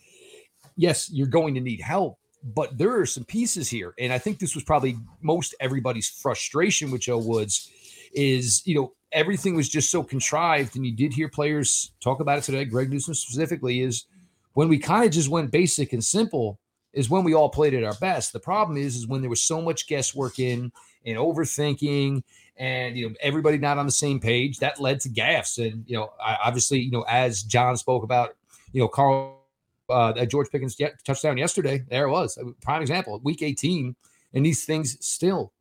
yes, 0.79 1.09
you're 1.11 1.27
going 1.27 1.53
to 1.53 1.59
need 1.59 1.81
help, 1.81 2.17
but 2.55 2.77
there 2.77 2.97
are 2.97 3.05
some 3.05 3.25
pieces 3.25 3.67
here. 3.67 3.93
And 3.99 4.13
I 4.13 4.17
think 4.17 4.39
this 4.39 4.55
was 4.55 4.63
probably 4.63 4.97
most 5.21 5.53
everybody's 5.59 6.07
frustration 6.07 6.89
with 6.89 7.01
Joe 7.01 7.17
Woods 7.17 7.69
is, 8.13 8.65
you 8.65 8.75
know, 8.75 8.93
everything 9.11 9.55
was 9.55 9.67
just 9.67 9.91
so 9.91 10.01
contrived. 10.01 10.77
And 10.77 10.85
you 10.85 10.93
did 10.95 11.13
hear 11.13 11.27
players 11.27 11.91
talk 11.99 12.21
about 12.21 12.37
it 12.37 12.45
today, 12.45 12.63
Greg 12.63 12.89
Newsome 12.89 13.13
specifically, 13.13 13.81
is 13.81 14.05
when 14.53 14.69
we 14.69 14.79
kind 14.79 15.05
of 15.05 15.11
just 15.11 15.27
went 15.27 15.51
basic 15.51 15.91
and 15.91 16.03
simple, 16.03 16.57
is 16.93 17.09
when 17.09 17.25
we 17.25 17.33
all 17.33 17.49
played 17.49 17.73
at 17.73 17.83
our 17.83 17.95
best. 17.95 18.31
The 18.31 18.39
problem 18.39 18.77
is, 18.77 18.95
is 18.95 19.05
when 19.05 19.19
there 19.19 19.29
was 19.29 19.41
so 19.41 19.61
much 19.61 19.85
guesswork 19.85 20.39
in 20.39 20.71
and 21.05 21.17
overthinking 21.17 22.23
and 22.55 22.97
you 22.97 23.07
know 23.07 23.15
everybody 23.21 23.57
not 23.57 23.77
on 23.77 23.85
the 23.85 23.91
same 23.91 24.19
page 24.19 24.59
that 24.59 24.81
led 24.81 24.99
to 24.99 25.07
gaffes 25.07 25.57
and 25.65 25.81
you 25.87 25.95
know 25.95 26.11
obviously 26.19 26.77
you 26.77 26.91
know 26.91 27.05
as 27.07 27.43
john 27.43 27.77
spoke 27.77 28.03
about 28.03 28.35
you 28.73 28.81
know 28.81 28.87
carl 28.89 29.38
uh, 29.89 30.25
George 30.25 30.49
Pickens 30.49 30.79
touchdown 31.05 31.37
yesterday. 31.37 31.83
There 31.89 32.05
it 32.07 32.11
was, 32.11 32.37
prime 32.61 32.81
example. 32.81 33.19
Week 33.23 33.41
18, 33.41 33.95
and 34.33 34.45
these 34.45 34.65
things 34.65 34.97
still 35.05 35.53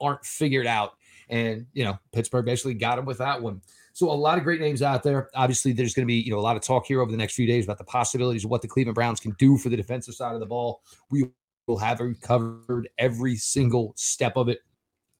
aren't 0.00 0.24
figured 0.24 0.66
out. 0.66 0.92
And 1.28 1.66
you 1.72 1.84
know, 1.84 1.98
Pittsburgh 2.12 2.44
basically 2.44 2.74
got 2.74 2.98
him 2.98 3.04
with 3.04 3.18
that 3.18 3.40
one. 3.40 3.60
So 3.92 4.10
a 4.10 4.12
lot 4.12 4.38
of 4.38 4.44
great 4.44 4.60
names 4.60 4.80
out 4.80 5.02
there. 5.02 5.28
Obviously, 5.34 5.72
there's 5.72 5.94
going 5.94 6.06
to 6.06 6.06
be 6.06 6.20
you 6.20 6.30
know 6.30 6.38
a 6.38 6.40
lot 6.40 6.56
of 6.56 6.62
talk 6.62 6.86
here 6.86 7.00
over 7.00 7.10
the 7.10 7.16
next 7.16 7.34
few 7.34 7.46
days 7.46 7.64
about 7.64 7.78
the 7.78 7.84
possibilities 7.84 8.44
of 8.44 8.50
what 8.50 8.62
the 8.62 8.68
Cleveland 8.68 8.94
Browns 8.94 9.20
can 9.20 9.32
do 9.38 9.58
for 9.58 9.68
the 9.68 9.76
defensive 9.76 10.14
side 10.14 10.34
of 10.34 10.40
the 10.40 10.46
ball. 10.46 10.82
We 11.10 11.26
will 11.66 11.78
have 11.78 12.00
covered 12.22 12.88
every 12.98 13.36
single 13.36 13.92
step 13.96 14.36
of 14.36 14.48
it, 14.48 14.60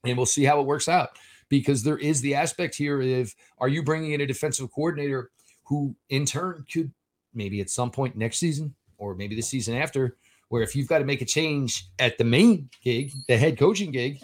and 0.05 0.17
we'll 0.17 0.27
see 0.27 0.45
how 0.45 0.61
it 0.61 0.67
works 0.67 0.89
out. 0.89 1.11
Because 1.49 1.83
there 1.83 1.99
is 1.99 2.21
the 2.21 2.35
aspect 2.35 2.75
here 2.75 3.01
of 3.01 3.35
are 3.59 3.69
you 3.69 3.83
bringing 3.83 4.13
in 4.13 4.21
a 4.21 4.27
defensive 4.27 4.71
coordinator 4.71 5.31
who 5.65 5.95
in 6.09 6.25
turn 6.25 6.65
could 6.71 6.93
maybe 7.35 7.61
at 7.61 7.71
some 7.71 7.91
point 7.91 8.17
next 8.17 8.39
season 8.39 8.75
or 8.99 9.15
maybe 9.15 9.37
the 9.37 9.43
season 9.43 9.77
after, 9.77 10.17
where 10.49 10.63
if 10.63 10.75
you've 10.75 10.89
got 10.89 10.99
to 10.99 11.05
make 11.05 11.21
a 11.23 11.25
change 11.25 11.87
at 11.99 12.19
the 12.19 12.25
main 12.25 12.69
gig, 12.83 13.13
the 13.29 13.37
head 13.37 13.59
coaching 13.59 13.91
gig, 13.91 14.21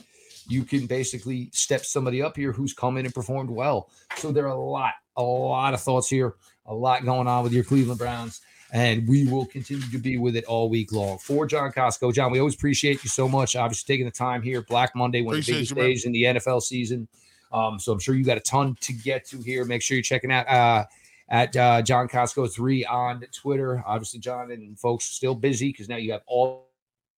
you 0.49 0.64
can 0.64 0.87
basically 0.87 1.51
step 1.53 1.85
somebody 1.85 2.23
up 2.23 2.37
here 2.37 2.53
who's 2.53 2.75
come 2.75 2.97
in 2.97 3.07
and 3.07 3.14
performed 3.14 3.51
well. 3.51 3.90
So 4.17 4.33
there 4.33 4.45
are 4.45 4.57
a 4.57 4.61
lot, 4.61 4.93
a 5.17 5.23
lot 5.23 5.75
of 5.75 5.81
thoughts 5.81 6.09
here, 6.09 6.35
a 6.67 6.75
lot 6.75 7.05
going 7.05 7.27
on 7.27 7.45
with 7.45 7.53
your 7.53 7.64
Cleveland 7.64 7.99
Browns. 7.99 8.40
And 8.73 9.07
we 9.07 9.27
will 9.29 9.47
continue 9.47 9.88
to 9.90 9.99
be 9.99 10.19
with 10.19 10.35
it 10.35 10.45
all 10.47 10.69
week 10.69 10.90
long. 10.90 11.19
For 11.19 11.47
John 11.47 11.71
Costco, 11.71 12.12
John, 12.12 12.33
we 12.33 12.40
always 12.40 12.57
appreciate 12.57 13.05
you 13.05 13.11
so 13.11 13.29
much. 13.29 13.55
Obviously, 13.55 13.95
taking 13.95 14.07
the 14.07 14.11
time 14.11 14.43
here. 14.43 14.62
Black 14.62 14.97
Monday, 14.97 15.23
one 15.23 15.35
appreciate 15.35 15.62
of 15.62 15.69
the 15.69 15.75
biggest 15.77 16.03
days 16.03 16.07
in 16.07 16.12
the 16.12 16.23
NFL 16.25 16.61
season. 16.61 17.07
Um, 17.53 17.79
so 17.79 17.93
I'm 17.93 18.01
sure 18.01 18.17
you 18.17 18.25
got 18.25 18.37
a 18.37 18.40
ton 18.40 18.77
to 18.81 18.93
get 18.93 19.27
to 19.27 19.38
here. 19.38 19.64
Make 19.64 19.81
sure 19.81 19.95
you're 19.95 20.03
checking 20.03 20.33
out 20.33 20.49
uh, 20.49 20.87
at 21.28 21.56
uh, 21.56 21.82
John 21.82 22.08
Costco 22.08 22.52
three 22.52 22.84
on 22.84 23.24
Twitter. 23.32 23.82
Obviously, 23.87 24.20
John 24.20 24.50
and 24.50 24.78
folks 24.78 25.04
still 25.04 25.34
busy 25.34 25.70
because 25.70 25.88
now 25.88 25.96
you 25.96 26.12
have 26.12 26.22
all 26.26 26.68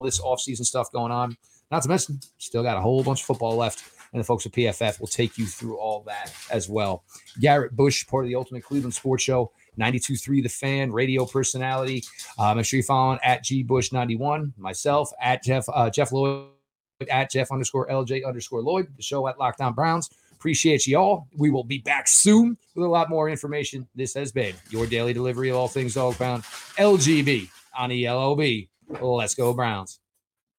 this 0.01 0.21
offseason 0.21 0.65
stuff 0.65 0.91
going 0.91 1.11
on. 1.11 1.37
Not 1.71 1.83
to 1.83 1.89
mention, 1.89 2.19
still 2.37 2.63
got 2.63 2.77
a 2.77 2.81
whole 2.81 3.03
bunch 3.03 3.21
of 3.21 3.25
football 3.25 3.55
left. 3.55 3.83
And 4.13 4.21
the 4.21 4.23
folks 4.23 4.45
at 4.45 4.53
PFF 4.53 5.01
will 5.01 5.07
take 5.07 5.37
you 5.37 5.45
through 5.45 5.77
all 5.77 6.01
that 6.07 6.33
as 6.49 6.69
well. 6.69 7.03
Garrett 7.41 7.75
Bush, 7.75 8.07
part 8.07 8.23
of 8.23 8.29
the 8.29 8.35
Ultimate 8.35 8.63
Cleveland 8.63 8.93
Sports 8.93 9.21
Show, 9.21 9.51
92.3 9.77 10.43
The 10.43 10.49
Fan, 10.49 10.93
radio 10.93 11.25
personality. 11.25 12.03
Uh, 12.39 12.55
make 12.55 12.65
sure 12.65 12.77
you 12.77 12.83
follow 12.83 13.19
at 13.21 13.43
G 13.43 13.63
Bush 13.63 13.91
91. 13.91 14.53
Myself 14.57 15.11
at 15.21 15.43
Jeff 15.43 15.65
uh, 15.73 15.89
Jeff 15.89 16.13
Lloyd 16.13 16.47
at 17.11 17.29
Jeff 17.29 17.51
underscore 17.51 17.87
LJ 17.89 18.25
underscore 18.25 18.61
Lloyd. 18.61 18.87
The 18.95 19.03
show 19.03 19.27
at 19.27 19.37
Locked 19.37 19.59
On 19.59 19.73
Browns. 19.73 20.09
Appreciate 20.37 20.85
you 20.85 20.97
all. 20.97 21.27
We 21.35 21.49
will 21.49 21.63
be 21.63 21.79
back 21.79 22.07
soon 22.07 22.57
with 22.75 22.85
a 22.85 22.87
lot 22.87 23.09
more 23.09 23.27
information. 23.27 23.87
This 23.95 24.13
has 24.13 24.31
been 24.31 24.53
your 24.69 24.85
daily 24.85 25.11
delivery 25.11 25.49
of 25.49 25.55
all 25.55 25.67
things 25.67 25.95
dog 25.95 26.15
pound. 26.17 26.43
LGB 26.77 27.49
on 27.75 27.89
ELOB. 27.89 28.69
Let's 29.01 29.33
go, 29.33 29.51
Browns. 29.53 29.99